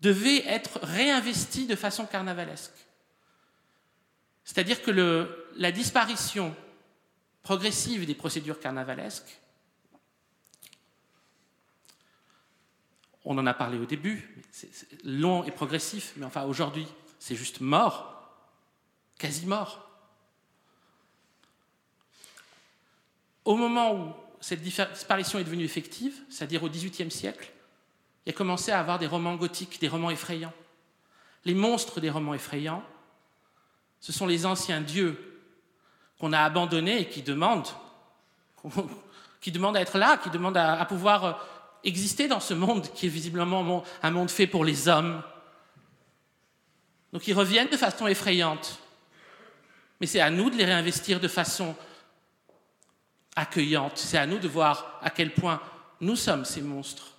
devaient 0.01 0.45
être 0.47 0.79
réinvestis 0.83 1.67
de 1.67 1.75
façon 1.75 2.05
carnavalesque. 2.05 2.71
C'est-à-dire 4.45 4.81
que 4.81 4.91
la 5.57 5.71
disparition 5.71 6.55
progressive 7.41 8.05
des 8.05 8.15
procédures 8.15 8.59
carnavalesques, 8.59 9.41
on 13.25 13.37
en 13.39 13.47
a 13.47 13.53
parlé 13.55 13.79
au 13.79 13.85
début, 13.85 14.43
c'est 14.51 14.69
long 15.03 15.43
et 15.43 15.51
progressif, 15.51 16.13
mais 16.15 16.25
enfin 16.25 16.43
aujourd'hui, 16.43 16.87
c'est 17.17 17.35
juste 17.35 17.59
mort, 17.59 18.39
quasi 19.17 19.47
mort. 19.47 19.89
Au 23.45 23.57
moment 23.57 23.95
où 23.95 24.13
cette 24.39 24.61
disparition 24.61 25.39
est 25.39 25.43
devenue 25.43 25.63
effective, 25.63 26.13
c'est-à-dire 26.29 26.63
au 26.63 26.69
XVIIIe 26.69 27.09
siècle, 27.09 27.51
il 28.25 28.29
a 28.29 28.33
commencé 28.33 28.71
à 28.71 28.79
avoir 28.79 28.99
des 28.99 29.07
romans 29.07 29.35
gothiques, 29.35 29.79
des 29.79 29.87
romans 29.87 30.11
effrayants. 30.11 30.53
Les 31.45 31.53
monstres 31.55 31.99
des 31.99 32.09
romans 32.11 32.33
effrayants, 32.33 32.83
ce 33.99 34.11
sont 34.11 34.27
les 34.27 34.45
anciens 34.45 34.81
dieux 34.81 35.41
qu'on 36.19 36.33
a 36.33 36.39
abandonnés 36.39 37.01
et 37.01 37.09
qui 37.09 37.21
demandent, 37.21 37.67
qui 39.41 39.51
demandent 39.51 39.77
à 39.77 39.81
être 39.81 39.97
là, 39.97 40.17
qui 40.17 40.29
demandent 40.29 40.57
à, 40.57 40.79
à 40.79 40.85
pouvoir 40.85 41.45
exister 41.83 42.27
dans 42.27 42.39
ce 42.39 42.53
monde 42.53 42.87
qui 42.93 43.05
est 43.05 43.09
visiblement 43.09 43.83
un 44.01 44.11
monde 44.11 44.31
fait 44.31 44.47
pour 44.47 44.65
les 44.65 44.87
hommes. 44.87 45.21
Donc 47.13 47.27
ils 47.27 47.33
reviennent 47.33 47.69
de 47.69 47.77
façon 47.77 48.07
effrayante. 48.07 48.79
Mais 50.01 50.07
c'est 50.07 50.19
à 50.19 50.29
nous 50.29 50.49
de 50.49 50.57
les 50.57 50.65
réinvestir 50.65 51.19
de 51.19 51.27
façon 51.27 51.75
accueillante. 53.35 53.97
C'est 53.97 54.17
à 54.17 54.25
nous 54.25 54.39
de 54.39 54.47
voir 54.47 54.99
à 55.01 55.09
quel 55.09 55.33
point 55.33 55.61
nous 56.01 56.15
sommes 56.15 56.45
ces 56.45 56.61
monstres. 56.61 57.11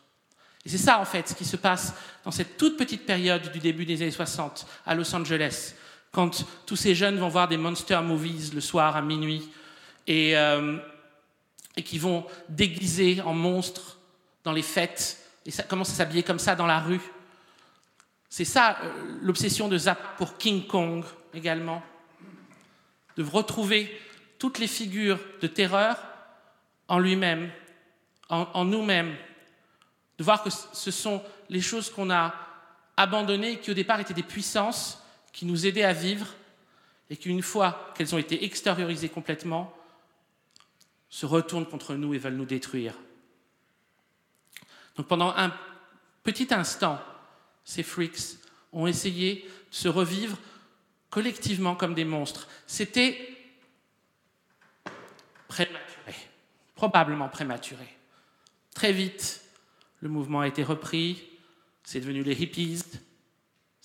Et 0.64 0.68
c'est 0.68 0.78
ça, 0.78 0.98
en 0.98 1.04
fait, 1.04 1.28
ce 1.28 1.34
qui 1.34 1.44
se 1.44 1.56
passe 1.56 1.94
dans 2.24 2.30
cette 2.30 2.56
toute 2.56 2.76
petite 2.76 3.06
période 3.06 3.52
du 3.52 3.60
début 3.60 3.86
des 3.86 4.02
années 4.02 4.10
60 4.10 4.66
à 4.84 4.94
Los 4.94 5.14
Angeles, 5.14 5.74
quand 6.16 6.46
tous 6.64 6.76
ces 6.76 6.94
jeunes 6.94 7.18
vont 7.18 7.28
voir 7.28 7.46
des 7.46 7.58
monster 7.58 8.00
movies 8.02 8.54
le 8.54 8.62
soir 8.62 8.96
à 8.96 9.02
minuit 9.02 9.50
et, 10.06 10.34
euh, 10.34 10.78
et 11.76 11.82
qui 11.82 11.98
vont 11.98 12.24
déguiser 12.48 13.20
en 13.20 13.34
monstres 13.34 13.98
dans 14.42 14.52
les 14.52 14.62
fêtes 14.62 15.18
et 15.44 15.50
ça, 15.50 15.62
commencent 15.62 15.90
à 15.90 15.96
s'habiller 15.96 16.22
comme 16.22 16.38
ça 16.38 16.56
dans 16.56 16.64
la 16.64 16.80
rue. 16.80 17.02
C'est 18.30 18.46
ça 18.46 18.78
euh, 18.82 19.18
l'obsession 19.20 19.68
de 19.68 19.76
Zap 19.76 20.16
pour 20.16 20.38
King 20.38 20.66
Kong 20.66 21.04
également, 21.34 21.82
de 23.18 23.22
retrouver 23.22 24.00
toutes 24.38 24.58
les 24.58 24.68
figures 24.68 25.20
de 25.42 25.46
terreur 25.46 25.98
en 26.88 26.98
lui-même, 26.98 27.50
en, 28.30 28.64
nous-mêmes, 28.64 29.14
de 30.16 30.24
voir 30.24 30.42
que 30.42 30.48
ce 30.48 30.90
sont 30.90 31.22
les 31.50 31.60
choses 31.60 31.90
qu'on 31.90 32.10
a 32.10 32.34
abandonnées 32.96 33.60
qui 33.60 33.70
au 33.70 33.74
départ 33.74 34.00
étaient 34.00 34.14
des 34.14 34.22
puissances 34.22 35.02
qui 35.36 35.44
nous 35.44 35.66
aidaient 35.66 35.84
à 35.84 35.92
vivre 35.92 36.26
et 37.10 37.16
qui 37.18 37.28
une 37.28 37.42
fois 37.42 37.92
qu'elles 37.94 38.14
ont 38.14 38.18
été 38.18 38.46
extériorisées 38.46 39.10
complètement, 39.10 39.70
se 41.10 41.26
retournent 41.26 41.66
contre 41.66 41.94
nous 41.94 42.14
et 42.14 42.18
veulent 42.18 42.36
nous 42.36 42.46
détruire. 42.46 42.94
Donc 44.96 45.06
pendant 45.08 45.28
un 45.36 45.52
petit 46.22 46.54
instant, 46.54 46.98
ces 47.64 47.82
freaks 47.82 48.38
ont 48.72 48.86
essayé 48.86 49.42
de 49.70 49.74
se 49.74 49.88
revivre 49.88 50.38
collectivement 51.10 51.76
comme 51.76 51.92
des 51.92 52.06
monstres. 52.06 52.48
C'était 52.66 53.36
prématuré, 55.48 56.14
probablement 56.74 57.28
prématuré. 57.28 57.86
Très 58.74 58.92
vite, 58.92 59.42
le 60.00 60.08
mouvement 60.08 60.40
a 60.40 60.48
été 60.48 60.62
repris, 60.62 61.22
c'est 61.84 62.00
devenu 62.00 62.22
les 62.22 62.42
hippies, 62.42 62.82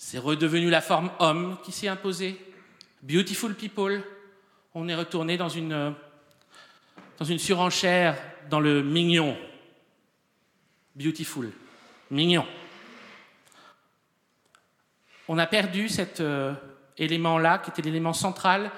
c'est 0.04 0.18
redevenu 0.18 0.68
la 0.68 0.80
forme 0.80 1.12
homme 1.20 1.56
qui 1.62 1.70
s'est 1.70 1.86
imposée. 1.86 2.36
Beautiful 3.04 3.54
people, 3.54 4.02
on 4.74 4.88
est 4.88 4.96
retourné 4.96 5.36
dans 5.36 5.48
une, 5.48 5.94
une 7.20 7.38
surenchère 7.38 8.18
dans 8.50 8.58
le 8.58 8.82
mignon. 8.82 9.38
Beautiful, 10.96 11.52
mignon. 12.10 12.44
On 15.28 15.38
a 15.38 15.46
perdu 15.46 15.88
cet 15.88 16.18
euh, 16.18 16.52
élément-là, 16.98 17.58
qui 17.58 17.70
était 17.70 17.82
l'élément 17.82 18.12
central 18.12 18.72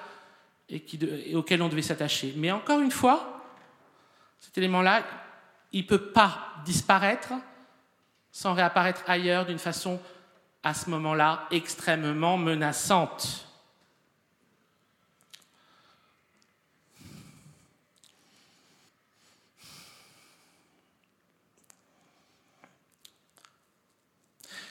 et, 0.69 0.85
auquel 1.35 1.63
on 1.63 1.69
devait 1.71 1.81
s'attacher. 1.81 2.35
Mais 2.37 2.53
encore 2.53 2.81
une 2.81 2.93
fois, 2.93 3.43
cet 4.41 4.59
élément-là, 4.59 5.03
il 5.73 5.85
ne 5.85 5.89
peut 5.89 6.13
pas 6.13 6.53
disparaître 6.67 7.33
sans 8.31 8.53
réapparaître 8.53 9.05
ailleurs 9.07 9.47
d'une 9.47 9.59
façon, 9.59 9.99
à 10.65 10.73
ce 10.73 10.89
moment-là, 10.89 11.47
extrêmement 11.51 12.39
menaçante. 12.39 13.47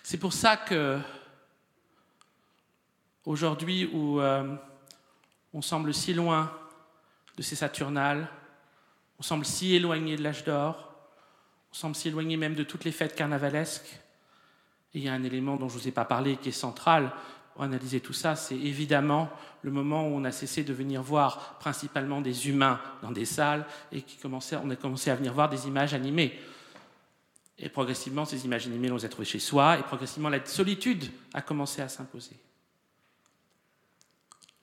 C'est 0.01 0.17
pour 0.17 0.33
ça 0.33 0.57
que 0.57 0.99
aujourd'hui 3.25 3.85
où 3.85 4.19
euh, 4.19 4.55
on 5.53 5.61
semble 5.61 5.93
si 5.93 6.13
loin 6.13 6.51
de 7.37 7.41
ces 7.43 7.55
Saturnales, 7.55 8.27
on 9.19 9.23
semble 9.23 9.45
si 9.45 9.75
éloigné 9.75 10.17
de 10.17 10.23
l'âge 10.23 10.43
d'or, 10.43 10.93
on 11.71 11.73
semble 11.75 11.95
si 11.95 12.07
éloigné 12.07 12.35
même 12.35 12.55
de 12.55 12.63
toutes 12.63 12.83
les 12.83 12.91
fêtes 12.91 13.15
carnavalesques. 13.15 14.02
Et 14.93 14.99
il 14.99 15.03
y 15.03 15.09
a 15.09 15.13
un 15.13 15.23
élément 15.23 15.55
dont 15.55 15.69
je 15.69 15.75
ne 15.75 15.81
vous 15.81 15.87
ai 15.87 15.91
pas 15.91 16.05
parlé 16.05 16.37
qui 16.37 16.49
est 16.49 16.53
central 16.53 17.11
pour 17.53 17.63
analyser 17.63 17.99
tout 17.99 18.13
ça, 18.13 18.35
c'est 18.35 18.57
évidemment 18.57 19.29
le 19.61 19.69
moment 19.69 20.07
où 20.07 20.11
on 20.11 20.23
a 20.23 20.31
cessé 20.31 20.63
de 20.63 20.73
venir 20.73 21.03
voir 21.03 21.57
principalement 21.59 22.19
des 22.19 22.49
humains 22.49 22.79
dans 23.03 23.11
des 23.11 23.25
salles 23.25 23.65
et 23.91 24.01
qui 24.01 24.17
on 24.25 24.69
a 24.69 24.75
commencé 24.75 25.11
à 25.11 25.15
venir 25.15 25.33
voir 25.33 25.49
des 25.49 25.67
images 25.67 25.93
animées. 25.93 26.39
Et 27.59 27.69
progressivement, 27.69 28.25
ces 28.25 28.45
images 28.45 28.65
animées, 28.65 28.89
on 28.91 28.95
les 28.95 29.05
a 29.05 29.09
trouvées 29.09 29.27
chez 29.27 29.37
soi, 29.37 29.77
et 29.77 29.83
progressivement, 29.83 30.29
la 30.29 30.43
solitude 30.43 31.11
a 31.35 31.43
commencé 31.43 31.83
à 31.83 31.87
s'imposer 31.87 32.35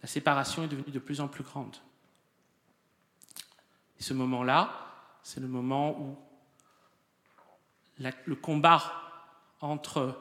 la 0.02 0.08
séparation 0.08 0.64
est 0.64 0.68
devenue 0.68 0.92
de 0.92 0.98
plus 0.98 1.20
en 1.20 1.28
plus 1.28 1.44
grande. 1.44 1.76
Et 3.98 4.02
ce 4.02 4.14
moment-là, 4.14 4.72
c'est 5.22 5.40
le 5.40 5.48
moment 5.48 6.00
où 6.00 6.16
le 7.98 8.34
combat 8.36 8.80
entre 9.60 10.18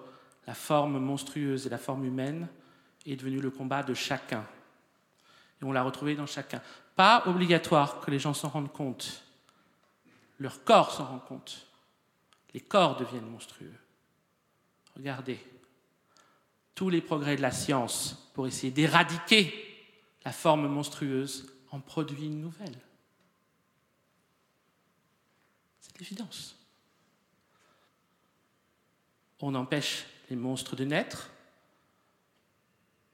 la 0.47 0.53
forme 0.53 0.99
monstrueuse 0.99 1.65
et 1.65 1.69
la 1.69 1.77
forme 1.77 2.05
humaine 2.05 2.47
est 3.05 3.15
devenu 3.15 3.39
le 3.39 3.51
combat 3.51 3.83
de 3.83 3.93
chacun. 3.93 4.45
Et 5.61 5.65
on 5.65 5.71
l'a 5.71 5.83
retrouvé 5.83 6.15
dans 6.15 6.25
chacun. 6.25 6.61
Pas 6.95 7.23
obligatoire 7.27 7.99
que 8.01 8.11
les 8.11 8.19
gens 8.19 8.33
s'en 8.33 8.49
rendent 8.49 8.71
compte. 8.71 9.23
Leur 10.37 10.63
corps 10.63 10.91
s'en 10.91 11.05
rend 11.05 11.19
compte. 11.19 11.67
Les 12.53 12.61
corps 12.61 12.97
deviennent 12.97 13.29
monstrueux. 13.29 13.75
Regardez, 14.95 15.39
tous 16.75 16.89
les 16.89 17.01
progrès 17.01 17.35
de 17.35 17.41
la 17.41 17.51
science 17.51 18.31
pour 18.33 18.47
essayer 18.47 18.71
d'éradiquer 18.71 19.53
la 20.25 20.31
forme 20.31 20.67
monstrueuse 20.67 21.53
en 21.71 21.79
produit 21.79 22.25
une 22.25 22.41
nouvelle. 22.41 22.77
C'est 25.79 25.97
l'évidence. 25.99 26.58
On 29.41 29.55
empêche 29.55 30.05
les 30.29 30.35
monstres 30.35 30.75
de 30.75 30.83
naître, 30.83 31.31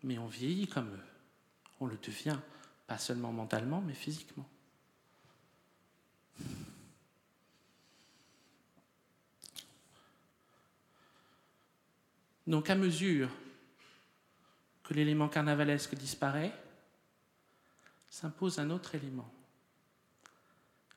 mais 0.04 0.18
on 0.18 0.28
vieillit 0.28 0.68
comme 0.68 0.90
eux. 0.90 1.06
On 1.80 1.86
le 1.86 1.98
devient, 1.98 2.40
pas 2.88 2.98
seulement 2.98 3.32
mentalement, 3.32 3.82
mais 3.82 3.94
physiquement. 3.94 4.48
Donc 12.48 12.70
à 12.70 12.76
mesure 12.76 13.30
que 14.84 14.94
l'élément 14.94 15.28
carnavalesque 15.28 15.96
disparaît, 15.96 16.54
s'impose 18.10 18.60
un 18.60 18.70
autre 18.70 18.96
élément, 18.96 19.30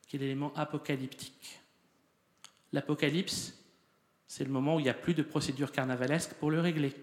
qui 0.06 0.16
est 0.16 0.18
l'élément 0.20 0.52
apocalyptique. 0.54 1.60
L'apocalypse, 2.72 3.54
c'est 4.28 4.44
le 4.44 4.50
moment 4.50 4.76
où 4.76 4.80
il 4.80 4.84
n'y 4.84 4.88
a 4.88 4.94
plus 4.94 5.14
de 5.14 5.22
procédure 5.22 5.72
carnavalesque 5.72 6.34
pour 6.34 6.50
le 6.50 6.60
régler. 6.60 6.94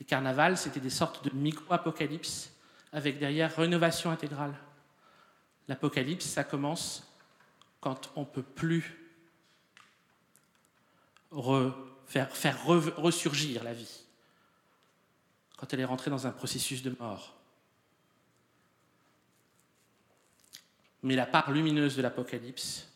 Les 0.00 0.04
carnavals, 0.04 0.58
c'était 0.58 0.80
des 0.80 0.90
sortes 0.90 1.24
de 1.24 1.34
micro-apocalypses 1.34 2.52
avec 2.92 3.18
derrière 3.18 3.56
rénovation 3.56 4.10
intégrale. 4.10 4.54
L'apocalypse, 5.68 6.26
ça 6.26 6.44
commence 6.44 7.10
quand 7.80 8.10
on 8.16 8.20
ne 8.20 8.26
peut 8.26 8.42
plus 8.42 9.00
faire, 12.06 12.36
faire 12.36 12.66
ressurgir 12.66 13.64
la 13.64 13.72
vie, 13.72 14.02
quand 15.56 15.72
elle 15.72 15.80
est 15.80 15.84
rentrée 15.86 16.10
dans 16.10 16.26
un 16.26 16.32
processus 16.32 16.82
de 16.82 16.94
mort. 16.98 17.34
mais 21.04 21.16
la 21.16 21.26
part 21.26 21.52
lumineuse 21.52 21.96
de 21.96 22.02
l'Apocalypse, 22.02 22.88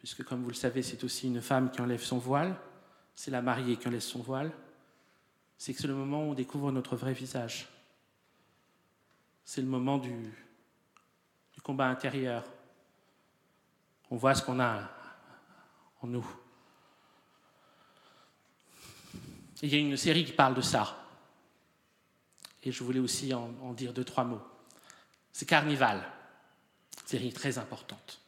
puisque 0.00 0.24
comme 0.24 0.42
vous 0.42 0.48
le 0.48 0.54
savez, 0.54 0.82
c'est 0.82 1.04
aussi 1.04 1.28
une 1.28 1.42
femme 1.42 1.70
qui 1.70 1.80
enlève 1.80 2.02
son 2.02 2.18
voile, 2.18 2.56
c'est 3.14 3.30
la 3.30 3.42
mariée 3.42 3.76
qui 3.76 3.86
enlève 3.86 4.00
son 4.00 4.22
voile, 4.22 4.50
c'est 5.58 5.74
que 5.74 5.80
c'est 5.80 5.86
le 5.86 5.94
moment 5.94 6.22
où 6.22 6.30
on 6.30 6.34
découvre 6.34 6.72
notre 6.72 6.96
vrai 6.96 7.12
visage. 7.12 7.68
C'est 9.44 9.60
le 9.60 9.66
moment 9.66 9.98
du, 9.98 10.32
combat 11.62 11.88
intérieur. 11.88 12.42
On 14.10 14.16
voit 14.16 14.34
ce 14.34 14.42
qu'on 14.42 14.58
a 14.58 14.88
en 16.00 16.06
nous. 16.06 16.26
Il 19.60 19.68
y 19.68 19.74
a 19.74 19.78
une 19.78 19.98
série 19.98 20.24
qui 20.24 20.32
parle 20.32 20.54
de 20.54 20.62
ça. 20.62 20.96
Et 22.62 22.72
je 22.72 22.82
voulais 22.82 23.00
aussi 23.00 23.34
en, 23.34 23.52
en 23.60 23.74
dire 23.74 23.92
deux, 23.92 24.04
trois 24.04 24.24
mots. 24.24 24.40
C'est 25.30 25.44
Carnival, 25.44 26.02
série 27.04 27.34
très 27.34 27.58
importante. 27.58 28.22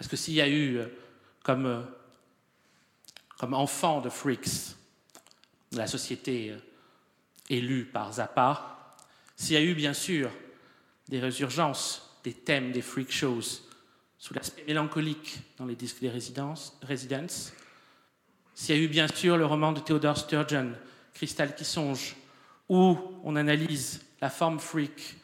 Parce 0.00 0.08
que 0.08 0.16
s'il 0.16 0.32
y 0.32 0.40
a 0.40 0.48
eu, 0.48 0.78
euh, 0.78 0.86
comme, 1.42 1.66
euh, 1.66 1.82
comme 3.38 3.52
enfant 3.52 4.00
de 4.00 4.08
Freaks, 4.08 4.74
la 5.72 5.86
société 5.86 6.52
euh, 6.52 6.58
élue 7.50 7.84
par 7.84 8.14
Zappa, 8.14 8.96
s'il 9.36 9.52
y 9.52 9.58
a 9.58 9.62
eu 9.62 9.74
bien 9.74 9.92
sûr 9.92 10.30
des 11.10 11.20
résurgences 11.20 12.16
des 12.24 12.32
thèmes 12.32 12.72
des 12.72 12.80
freak 12.80 13.12
shows 13.12 13.60
sous 14.16 14.32
l'aspect 14.32 14.64
mélancolique 14.66 15.42
dans 15.58 15.66
les 15.66 15.76
disques 15.76 16.00
des 16.00 16.08
Residents, 16.08 16.54
s'il 18.54 18.76
y 18.76 18.78
a 18.78 18.82
eu 18.82 18.88
bien 18.88 19.06
sûr 19.06 19.36
le 19.36 19.44
roman 19.44 19.72
de 19.72 19.80
Theodore 19.80 20.16
Sturgeon, 20.16 20.72
Cristal 21.12 21.54
qui 21.54 21.66
songe, 21.66 22.16
où 22.70 22.96
on 23.22 23.36
analyse 23.36 24.00
la 24.22 24.30
forme 24.30 24.60
freak 24.60 25.18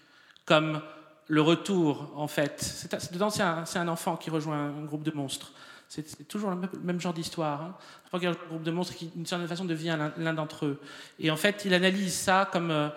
comme 0.44 0.82
le 1.28 1.40
retour, 1.40 2.12
en 2.16 2.28
fait. 2.28 2.60
C'est, 2.60 3.12
dedans, 3.12 3.30
c'est 3.30 3.42
un, 3.42 3.88
enfant 3.88 4.16
qui 4.16 4.30
rejoint 4.30 4.68
un 4.68 4.84
groupe 4.84 5.02
de 5.02 5.10
monstres. 5.10 5.52
C'est, 5.88 6.26
toujours 6.26 6.50
le 6.50 6.56
même, 6.82 7.00
genre 7.00 7.14
d'histoire. 7.14 7.62
Hein. 7.62 7.76
Un 8.12 8.32
groupe 8.48 8.62
de 8.62 8.70
monstres 8.70 8.94
qui, 8.94 9.06
d'une 9.08 9.26
certaine 9.26 9.48
façon, 9.48 9.64
devient 9.64 9.98
l'un, 10.16 10.34
d'entre 10.34 10.66
eux. 10.66 10.80
Et 11.18 11.30
en 11.30 11.36
fait, 11.36 11.64
il 11.64 11.74
analyse 11.74 12.14
ça 12.14 12.48
comme 12.52 12.70
euh, 12.70 12.88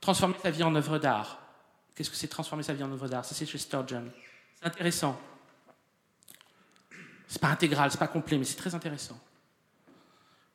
transformer 0.00 0.36
sa 0.42 0.50
vie 0.50 0.62
en 0.62 0.74
œuvre 0.74 0.98
d'art. 0.98 1.38
Qu'est-ce 1.94 2.10
que 2.10 2.16
c'est 2.16 2.28
transformer 2.28 2.62
sa 2.62 2.72
vie 2.72 2.82
en 2.82 2.92
œuvre 2.92 3.08
d'art? 3.08 3.24
Ça, 3.24 3.34
c'est 3.34 3.46
chez 3.46 3.58
Sturgeon. 3.58 4.04
C'est 4.58 4.66
intéressant. 4.66 5.20
C'est 7.26 7.40
pas 7.40 7.48
intégral, 7.48 7.90
c'est 7.90 7.98
pas 7.98 8.08
complet, 8.08 8.38
mais 8.38 8.44
c'est 8.44 8.56
très 8.56 8.74
intéressant. 8.74 9.18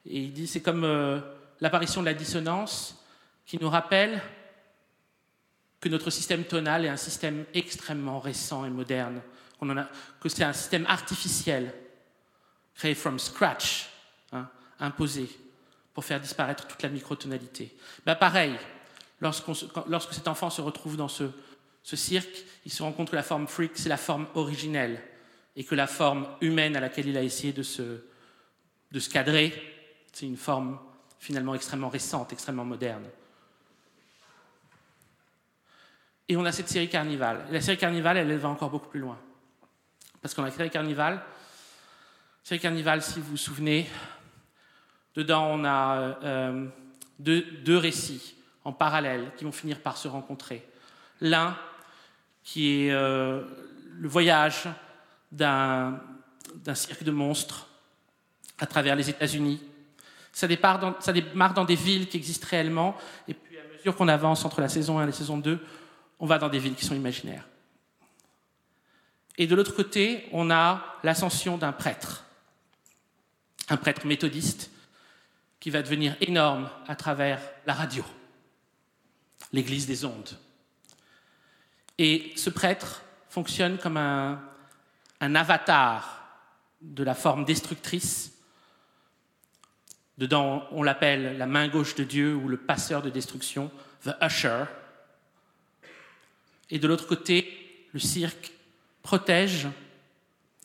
Et 0.05 0.19
il 0.19 0.33
dit 0.33 0.45
c'est 0.45 0.61
comme 0.61 0.83
euh, 0.83 1.19
l'apparition 1.61 2.01
de 2.01 2.05
la 2.05 2.13
dissonance 2.13 3.01
qui 3.45 3.57
nous 3.59 3.69
rappelle 3.69 4.21
que 5.85 5.89
notre 5.89 6.09
système 6.09 6.45
tonal 6.45 6.83
est 6.83 6.89
un 6.89 6.97
système 6.97 7.45
extrêmement 7.53 8.19
récent 8.19 8.65
et 8.65 8.71
moderne, 8.71 9.21
que 10.19 10.29
c'est 10.29 10.43
un 10.43 10.51
système 10.51 10.83
artificiel, 10.87 11.71
créé 12.73 12.95
from 12.95 13.19
scratch, 13.19 13.87
hein, 14.31 14.49
imposé, 14.79 15.29
pour 15.93 16.03
faire 16.03 16.19
disparaître 16.19 16.65
toute 16.65 16.81
la 16.81 16.89
microtonalité. 16.89 17.71
Ben 18.03 18.15
pareil, 18.15 18.57
lorsque 19.21 20.13
cet 20.13 20.27
enfant 20.27 20.49
se 20.49 20.59
retrouve 20.59 20.97
dans 20.97 21.07
ce, 21.07 21.29
cirque, 21.83 22.43
il 22.65 22.71
se 22.71 22.81
rend 22.81 22.91
compte 22.91 23.11
que 23.11 23.15
la 23.15 23.21
forme 23.21 23.47
freak, 23.47 23.73
c'est 23.75 23.87
la 23.87 23.97
forme 23.97 24.25
originelle, 24.33 24.99
et 25.55 25.63
que 25.63 25.75
la 25.75 25.85
forme 25.85 26.27
humaine 26.41 26.75
à 26.75 26.79
laquelle 26.79 27.09
il 27.09 27.17
a 27.17 27.21
essayé 27.21 27.53
de 27.53 27.61
se 27.61 29.09
cadrer, 29.11 29.53
c'est 30.13 30.25
une 30.25 30.35
forme 30.35 30.79
finalement 31.19 31.53
extrêmement 31.53 31.89
récente, 31.89 32.33
extrêmement 32.33 32.65
moderne. 32.65 33.05
Et 36.27 36.35
on 36.35 36.45
a 36.45 36.51
cette 36.51 36.69
série 36.69 36.89
Carnival. 36.89 37.45
la 37.51 37.61
série 37.61 37.77
Carnival, 37.77 38.17
elle, 38.17 38.35
va 38.37 38.49
encore 38.49 38.71
beaucoup 38.71 38.89
plus 38.89 38.99
loin. 38.99 39.17
Parce 40.21 40.33
qu'on 40.33 40.43
a 40.43 40.49
créé 40.49 40.69
Carnival. 40.69 41.21
Série 42.43 42.59
Carnival, 42.59 43.01
si 43.03 43.19
vous 43.19 43.31
vous 43.31 43.37
souvenez, 43.37 43.87
dedans 45.13 45.47
on 45.51 45.63
a 45.63 46.17
euh, 46.23 46.67
deux, 47.19 47.77
récits 47.77 48.35
en 48.63 48.73
parallèle 48.73 49.31
qui 49.37 49.43
vont 49.43 49.51
finir 49.51 49.79
par 49.81 49.97
se 49.97 50.07
rencontrer. 50.07 50.67
L'un 51.21 51.55
qui 52.43 52.87
est 52.87 52.91
euh, 52.91 53.43
le 53.91 54.07
voyage 54.07 54.67
d'un 55.31 55.99
cirque 56.73 57.03
de 57.03 57.11
monstres 57.11 57.67
à 58.57 58.65
travers 58.65 58.95
les 58.95 59.09
États-Unis. 59.11 59.61
Ça, 60.31 60.47
ça 60.99 61.13
démarre 61.13 61.53
dans 61.53 61.65
des 61.65 61.75
villes 61.75 62.07
qui 62.07 62.17
existent 62.17 62.47
réellement, 62.49 62.97
et 63.27 63.33
puis 63.33 63.57
à 63.57 63.77
mesure 63.77 63.95
qu'on 63.95 64.07
avance 64.07 64.43
entre 64.43 64.59
la 64.59 64.69
saison 64.69 64.99
1 64.99 65.03
et 65.03 65.05
la 65.07 65.11
saison 65.11 65.37
2, 65.37 65.59
on 66.19 66.25
va 66.25 66.37
dans 66.37 66.49
des 66.49 66.59
villes 66.59 66.75
qui 66.75 66.85
sont 66.85 66.95
imaginaires. 66.95 67.47
Et 69.37 69.47
de 69.47 69.55
l'autre 69.55 69.75
côté, 69.75 70.27
on 70.31 70.49
a 70.49 70.97
l'ascension 71.03 71.57
d'un 71.57 71.73
prêtre, 71.73 72.25
un 73.69 73.77
prêtre 73.77 74.05
méthodiste 74.05 74.71
qui 75.59 75.69
va 75.69 75.81
devenir 75.81 76.15
énorme 76.21 76.69
à 76.87 76.95
travers 76.95 77.41
la 77.65 77.73
radio, 77.73 78.05
l'église 79.51 79.87
des 79.87 80.05
ondes. 80.05 80.37
Et 81.97 82.33
ce 82.35 82.49
prêtre 82.49 83.03
fonctionne 83.29 83.77
comme 83.77 83.97
un, 83.97 84.41
avatar 85.19 86.23
de 86.81 87.03
la 87.03 87.15
forme 87.15 87.45
destructrice. 87.45 88.31
Dedans, 90.17 90.67
on 90.71 90.83
l'appelle 90.83 91.37
la 91.37 91.47
main 91.47 91.67
gauche 91.67 91.95
de 91.95 92.03
Dieu 92.03 92.35
ou 92.35 92.47
le 92.47 92.57
passeur 92.57 93.01
de 93.01 93.09
destruction, 93.09 93.71
the 94.03 94.13
usher. 94.21 94.65
Et 96.69 96.79
de 96.79 96.87
l'autre 96.87 97.07
côté, 97.07 97.87
le 97.93 97.99
cirque 97.99 98.51
protège 99.03 99.67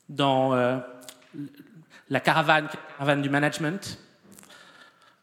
dans 0.08 0.54
euh, 0.54 0.78
la 2.08 2.20
caravane, 2.20 2.68
caravane 2.92 3.22
du 3.22 3.28
management, 3.28 3.98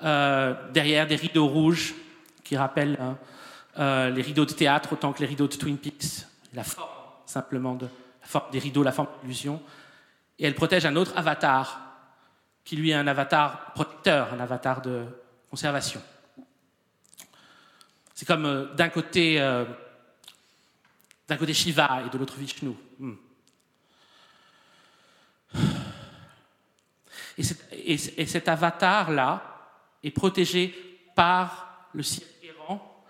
euh, 0.04 0.54
derrière 0.72 1.08
des 1.08 1.16
rideaux 1.16 1.48
rouges 1.48 1.96
qui 2.44 2.56
rappellent 2.56 2.98
euh, 3.80 4.10
les 4.12 4.22
rideaux 4.22 4.46
de 4.46 4.54
théâtre 4.54 4.94
autant 4.94 5.14
que 5.14 5.20
les 5.20 5.26
rideaux 5.26 5.48
de 5.48 5.56
Twin 5.56 5.78
Peaks, 5.78 6.28
la 6.54 6.64
forme 6.64 6.90
simplement 7.26 7.74
de, 7.74 7.88
des 8.52 8.60
rideaux, 8.60 8.84
la 8.84 8.92
forme 8.92 9.10
d'illusion. 9.22 9.62
Et 10.38 10.46
elle 10.46 10.56
protège 10.56 10.86
un 10.86 10.96
autre 10.96 11.14
avatar 11.18 11.82
qui 12.64 12.76
lui 12.76 12.92
est 12.92 12.96
un 12.96 13.08
avatar 13.08 13.74
protecteur, 13.74 14.32
un 14.34 14.40
avatar 14.40 14.82
de 14.82 15.06
conservation. 15.50 16.02
C'est 18.14 18.26
comme 18.26 18.70
d'un 18.76 18.90
côté 18.90 19.40
d'un 21.28 21.38
côté 21.38 21.54
Shiva 21.54 22.04
et 22.06 22.10
de 22.10 22.18
l'autre 22.18 22.38
Vishnu. 22.38 22.74
Hmm. 23.00 23.16
Et, 27.38 27.98
cet 27.98 28.48
avatar-là 28.48 29.72
est 30.04 30.12
protégé 30.12 30.74
par 31.16 31.88
le 31.94 32.02
cirque 32.04 32.28
errant, 32.44 33.06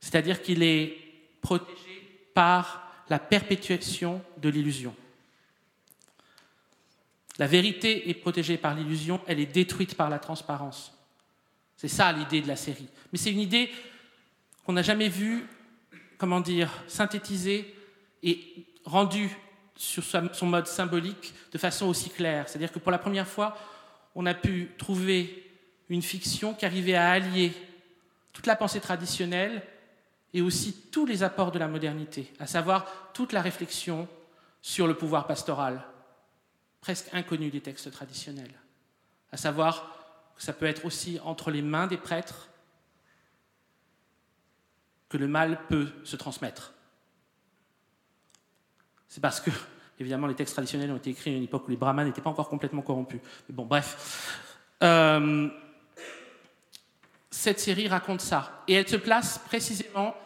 c'est-à-dire 0.00 0.42
qu'il 0.42 0.62
est 0.62 0.96
protégé 1.40 2.30
par 2.34 2.90
la 3.10 3.18
perpétuation 3.18 4.22
de 4.38 4.48
l'illusion. 4.48 4.94
La 7.38 7.46
vérité 7.46 8.08
est 8.08 8.14
protégée 8.14 8.56
par 8.56 8.74
l'illusion, 8.74 9.20
elle 9.26 9.40
est 9.40 9.46
détruite 9.46 9.94
par 9.94 10.08
la 10.08 10.18
transparence. 10.18 10.96
C'est 11.76 11.88
ça 11.88 12.12
l'idée 12.12 12.40
de 12.40 12.48
la 12.48 12.56
série. 12.56 12.88
Mais 13.12 13.18
c'est 13.18 13.32
une 13.32 13.40
idée 13.40 13.70
qu'on 14.64 14.72
n'a 14.72 14.82
jamais 14.82 15.08
vue 15.08 15.46
comment 16.22 16.38
dire, 16.38 16.70
synthétisé 16.86 17.74
et 18.22 18.64
rendu 18.84 19.36
sur 19.74 20.04
son 20.04 20.46
mode 20.46 20.68
symbolique 20.68 21.34
de 21.50 21.58
façon 21.58 21.86
aussi 21.86 22.10
claire. 22.10 22.48
C'est-à-dire 22.48 22.70
que 22.70 22.78
pour 22.78 22.92
la 22.92 22.98
première 22.98 23.26
fois, 23.26 23.58
on 24.14 24.24
a 24.26 24.32
pu 24.32 24.70
trouver 24.78 25.50
une 25.88 26.00
fiction 26.00 26.54
qui 26.54 26.64
arrivait 26.64 26.94
à 26.94 27.10
allier 27.10 27.52
toute 28.32 28.46
la 28.46 28.54
pensée 28.54 28.78
traditionnelle 28.78 29.62
et 30.32 30.42
aussi 30.42 30.72
tous 30.92 31.06
les 31.06 31.24
apports 31.24 31.50
de 31.50 31.58
la 31.58 31.66
modernité, 31.66 32.32
à 32.38 32.46
savoir 32.46 32.86
toute 33.14 33.32
la 33.32 33.42
réflexion 33.42 34.06
sur 34.62 34.86
le 34.86 34.94
pouvoir 34.94 35.26
pastoral, 35.26 35.82
presque 36.80 37.12
inconnu 37.12 37.50
des 37.50 37.62
textes 37.62 37.90
traditionnels, 37.90 38.54
à 39.32 39.36
savoir 39.36 39.92
que 40.36 40.42
ça 40.44 40.52
peut 40.52 40.66
être 40.66 40.84
aussi 40.84 41.18
entre 41.24 41.50
les 41.50 41.62
mains 41.62 41.88
des 41.88 41.96
prêtres 41.96 42.48
que 45.12 45.18
le 45.18 45.28
mal 45.28 45.60
peut 45.68 45.88
se 46.04 46.16
transmettre. 46.16 46.72
C'est 49.08 49.20
parce 49.20 49.40
que, 49.40 49.50
évidemment, 50.00 50.26
les 50.26 50.34
textes 50.34 50.54
traditionnels 50.54 50.90
ont 50.90 50.96
été 50.96 51.10
écrits 51.10 51.34
à 51.34 51.36
une 51.36 51.42
époque 51.42 51.68
où 51.68 51.70
les 51.70 51.76
brahmanes 51.76 52.06
n'étaient 52.06 52.22
pas 52.22 52.30
encore 52.30 52.48
complètement 52.48 52.80
corrompus. 52.80 53.20
Mais 53.46 53.54
bon, 53.54 53.66
bref. 53.66 54.40
Euh, 54.82 55.50
cette 57.30 57.60
série 57.60 57.88
raconte 57.88 58.22
ça. 58.22 58.64
Et 58.66 58.72
elle 58.72 58.88
se 58.88 58.96
place 58.96 59.36
précisément 59.36 60.16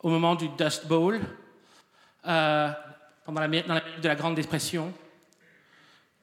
au 0.00 0.08
moment 0.08 0.36
du 0.36 0.48
Dust 0.48 0.86
Bowl, 0.86 1.20
euh, 2.26 2.70
pendant 3.26 3.42
la, 3.42 3.48
dans 3.62 3.74
la 3.74 3.80
de 3.80 4.08
la 4.08 4.14
Grande 4.14 4.36
Dépression. 4.36 4.92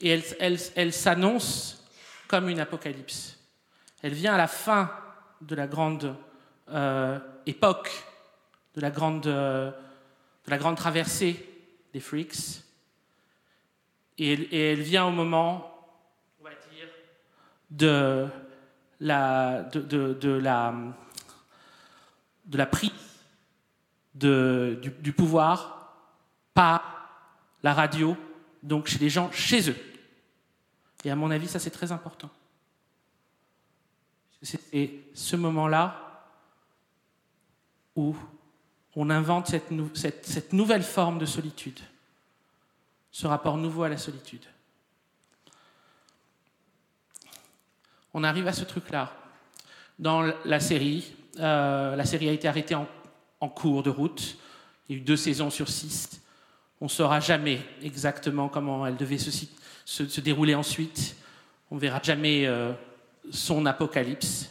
Et 0.01 0.09
elle, 0.09 0.24
elle, 0.39 0.57
elle 0.76 0.91
s'annonce 0.91 1.88
comme 2.28 2.49
une 2.49 2.59
apocalypse. 2.59 3.38
Elle 4.01 4.13
vient 4.13 4.34
à 4.34 4.38
la 4.38 4.47
fin 4.47 4.91
de 5.41 5.55
la 5.55 5.67
Grande 5.67 6.05
euh, 6.05 6.28
époque 7.45 7.91
de 8.76 8.82
la, 8.82 8.91
grande, 8.91 9.24
de 9.24 9.74
la 10.47 10.57
grande 10.57 10.78
traversée 10.78 11.45
des 11.93 11.99
freaks. 11.99 12.63
Et, 14.17 14.72
elle 14.72 14.82
vient 14.82 15.05
au 15.05 15.11
moment, 15.11 15.89
on 16.39 16.43
va 16.43 16.49
dire, 16.49 16.88
de 17.72 18.28
la, 18.99 19.63
de, 19.63 20.13
de, 20.13 20.30
la, 20.30 20.74
de 22.45 22.57
la 22.57 22.65
prise 22.65 22.91
de, 24.15 24.78
du, 24.82 24.89
du, 24.89 25.13
pouvoir 25.13 25.95
par 26.53 27.09
la 27.63 27.74
radio, 27.74 28.17
donc 28.61 28.88
chez 28.88 28.99
les 28.99 29.09
gens, 29.09 29.32
chez 29.32 29.70
eux. 29.70 29.78
Et 31.05 31.11
à 31.11 31.15
mon 31.15 31.32
avis, 31.32 31.47
ça 31.47 31.59
c'est 31.59 31.70
très 31.70 31.91
important. 31.91 32.30
C'est 34.41 34.91
ce 35.13 35.36
moment-là 35.36 36.09
où 38.00 38.16
on 38.95 39.10
invente 39.10 39.47
cette, 39.93 40.54
nouvelle 40.54 40.84
forme 40.84 41.20
de 41.20 41.26
solitude, 41.26 41.80
ce 43.12 43.28
rapport 43.28 43.58
nouveau 43.58 43.84
à 43.84 43.89
la 43.89 43.97
solitude. 43.97 44.45
On 48.14 48.24
arrive 48.24 48.47
à 48.47 48.54
ce 48.54 48.64
truc-là. 48.64 49.14
Dans 50.00 50.32
la 50.45 50.60
série, 50.60 51.14
euh, 51.39 51.95
la 51.95 52.06
série 52.06 52.30
a 52.30 52.32
été 52.32 52.47
arrêtée 52.47 52.76
en, 52.76 53.50
cours 53.50 53.84
de 53.84 53.89
route. 53.89 54.38
Il 54.88 54.95
y 54.95 55.00
a 55.00 55.02
eu 55.02 55.06
deux 55.06 55.18
saisons 55.18 55.50
sur 55.50 55.68
six. 55.68 56.22
On 56.82 56.86
ne 56.86 56.89
saura 56.89 57.20
jamais 57.20 57.62
exactement 57.82 58.47
comment 58.47 58.88
elle 58.88 58.95
devait 58.95 59.18
se, 59.18 60.22
dérouler 60.22 60.56
ensuite. 60.56 61.16
On 61.70 61.76
ne 61.76 61.80
verra 61.80 62.02
jamais 62.02 62.47
euh, 62.47 62.72
son 63.30 63.66
apocalypse. 63.66 64.50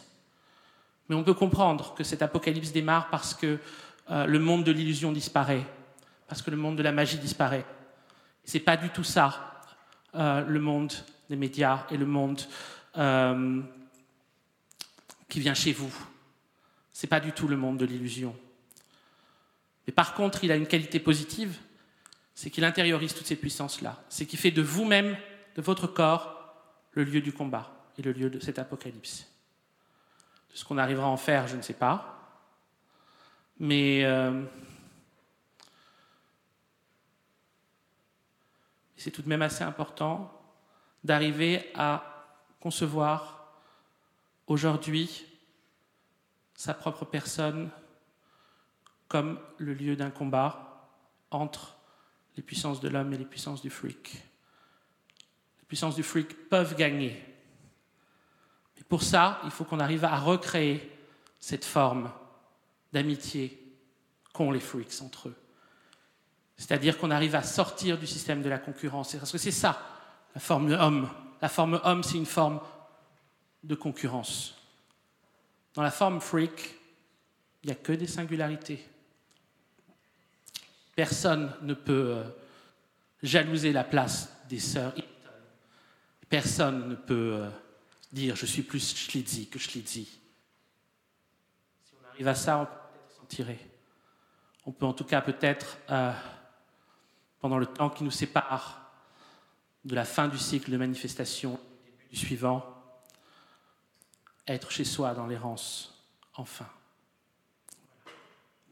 Mais 1.08 1.16
on 1.16 1.24
peut 1.24 1.34
comprendre 1.34 1.94
que 1.94 2.04
cet 2.04 2.22
apocalypse 2.22 2.72
démarre 2.72 3.08
parce 3.10 3.34
que 3.34 3.58
euh, 4.10 4.26
le 4.26 4.38
monde 4.38 4.64
de 4.64 4.72
l'illusion 4.72 5.12
disparaît, 5.12 5.66
parce 6.26 6.42
que 6.42 6.50
le 6.50 6.56
monde 6.56 6.76
de 6.76 6.82
la 6.82 6.92
magie 6.92 7.18
disparaît. 7.18 7.64
C'est 8.44 8.60
pas 8.60 8.76
du 8.76 8.90
tout 8.90 9.04
ça, 9.04 9.62
le 10.14 10.58
monde 10.58 10.92
des 11.28 11.36
médias 11.36 11.86
et 11.90 11.98
le 11.98 12.06
monde 12.06 12.40
qui 15.28 15.40
vient 15.40 15.54
chez 15.54 15.72
vous. 15.72 15.92
Ce 16.92 17.06
n'est 17.06 17.08
pas 17.08 17.20
du 17.20 17.32
tout 17.32 17.46
le 17.46 17.56
monde 17.56 17.78
de 17.78 17.84
l'illusion. 17.84 18.34
Mais 19.86 19.92
par 19.92 20.14
contre, 20.14 20.44
il 20.44 20.52
a 20.52 20.56
une 20.56 20.66
qualité 20.66 21.00
positive, 21.00 21.56
c'est 22.34 22.50
qu'il 22.50 22.64
intériorise 22.64 23.14
toutes 23.14 23.26
ces 23.26 23.36
puissances-là. 23.36 24.02
C'est 24.08 24.26
qu'il 24.26 24.38
fait 24.38 24.50
de 24.50 24.62
vous-même, 24.62 25.16
de 25.56 25.62
votre 25.62 25.86
corps, 25.86 26.54
le 26.92 27.04
lieu 27.04 27.20
du 27.20 27.32
combat 27.32 27.72
et 27.96 28.02
le 28.02 28.12
lieu 28.12 28.30
de 28.30 28.40
cet 28.40 28.58
apocalypse. 28.58 29.26
Ce 30.58 30.64
qu'on 30.64 30.76
arrivera 30.76 31.06
à 31.06 31.10
en 31.10 31.16
faire, 31.16 31.46
je 31.46 31.54
ne 31.54 31.62
sais 31.62 31.72
pas. 31.72 32.18
Mais 33.60 34.04
euh, 34.04 34.42
c'est 38.96 39.12
tout 39.12 39.22
de 39.22 39.28
même 39.28 39.42
assez 39.42 39.62
important 39.62 40.32
d'arriver 41.04 41.70
à 41.76 42.26
concevoir 42.58 43.54
aujourd'hui 44.48 45.26
sa 46.56 46.74
propre 46.74 47.04
personne 47.04 47.70
comme 49.06 49.38
le 49.58 49.74
lieu 49.74 49.94
d'un 49.94 50.10
combat 50.10 50.90
entre 51.30 51.76
les 52.36 52.42
puissances 52.42 52.80
de 52.80 52.88
l'homme 52.88 53.12
et 53.12 53.18
les 53.18 53.24
puissances 53.24 53.62
du 53.62 53.70
freak. 53.70 54.12
Les 55.60 55.66
puissances 55.68 55.94
du 55.94 56.02
freak 56.02 56.48
peuvent 56.48 56.74
gagner. 56.74 57.27
Pour 58.88 59.02
ça, 59.02 59.40
il 59.44 59.50
faut 59.50 59.64
qu'on 59.64 59.80
arrive 59.80 60.04
à 60.04 60.18
recréer 60.18 60.90
cette 61.38 61.64
forme 61.64 62.10
d'amitié 62.92 63.62
qu'ont 64.32 64.50
les 64.50 64.60
freaks 64.60 65.02
entre 65.02 65.28
eux. 65.28 65.36
C'est-à-dire 66.56 66.98
qu'on 66.98 67.10
arrive 67.10 67.34
à 67.34 67.42
sortir 67.42 67.98
du 67.98 68.06
système 68.06 68.42
de 68.42 68.48
la 68.48 68.58
concurrence. 68.58 69.14
Parce 69.14 69.30
que 69.30 69.38
c'est 69.38 69.50
ça, 69.50 69.80
la 70.34 70.40
forme 70.40 70.72
homme. 70.72 71.08
La 71.40 71.48
forme 71.48 71.80
homme, 71.84 72.02
c'est 72.02 72.16
une 72.16 72.26
forme 72.26 72.60
de 73.62 73.74
concurrence. 73.74 74.56
Dans 75.74 75.82
la 75.82 75.90
forme 75.90 76.20
freak, 76.20 76.74
il 77.62 77.66
n'y 77.66 77.72
a 77.72 77.76
que 77.76 77.92
des 77.92 78.06
singularités. 78.06 78.84
Personne 80.96 81.52
ne 81.62 81.74
peut 81.74 82.16
euh, 82.16 82.24
jalouser 83.22 83.72
la 83.72 83.84
place 83.84 84.32
des 84.48 84.58
sœurs. 84.58 84.94
Personne 86.28 86.88
ne 86.88 86.94
peut 86.96 87.34
euh, 87.34 87.50
dire 88.12 88.36
je 88.36 88.46
suis 88.46 88.62
plus 88.62 88.96
Schlitzi 88.96 89.48
que 89.48 89.58
Schlitzi. 89.58 90.04
Si 91.84 91.94
on 92.00 92.08
arrive 92.08 92.28
à 92.28 92.34
ça, 92.34 92.58
on 92.58 92.66
peut 92.66 92.72
peut-être 92.92 93.16
s'en 93.16 93.24
tirer. 93.26 93.58
On 94.66 94.72
peut 94.72 94.86
en 94.86 94.92
tout 94.92 95.04
cas 95.04 95.20
peut-être, 95.20 95.78
euh, 95.90 96.12
pendant 97.40 97.58
le 97.58 97.66
temps 97.66 97.90
qui 97.90 98.04
nous 98.04 98.10
sépare 98.10 98.92
de 99.84 99.94
la 99.94 100.04
fin 100.04 100.28
du 100.28 100.38
cycle 100.38 100.70
de 100.70 100.76
manifestation 100.76 101.58
du 102.10 102.16
suivant, 102.16 102.64
être 104.46 104.70
chez 104.70 104.84
soi 104.84 105.14
dans 105.14 105.26
l'errance, 105.26 106.04
enfin. 106.34 106.68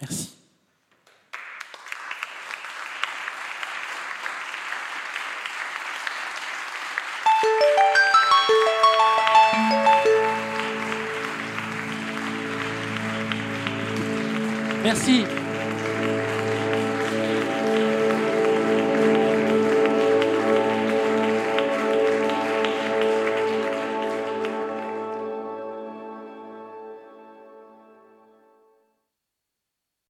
Merci. 0.00 0.35
Merci. 14.86 15.35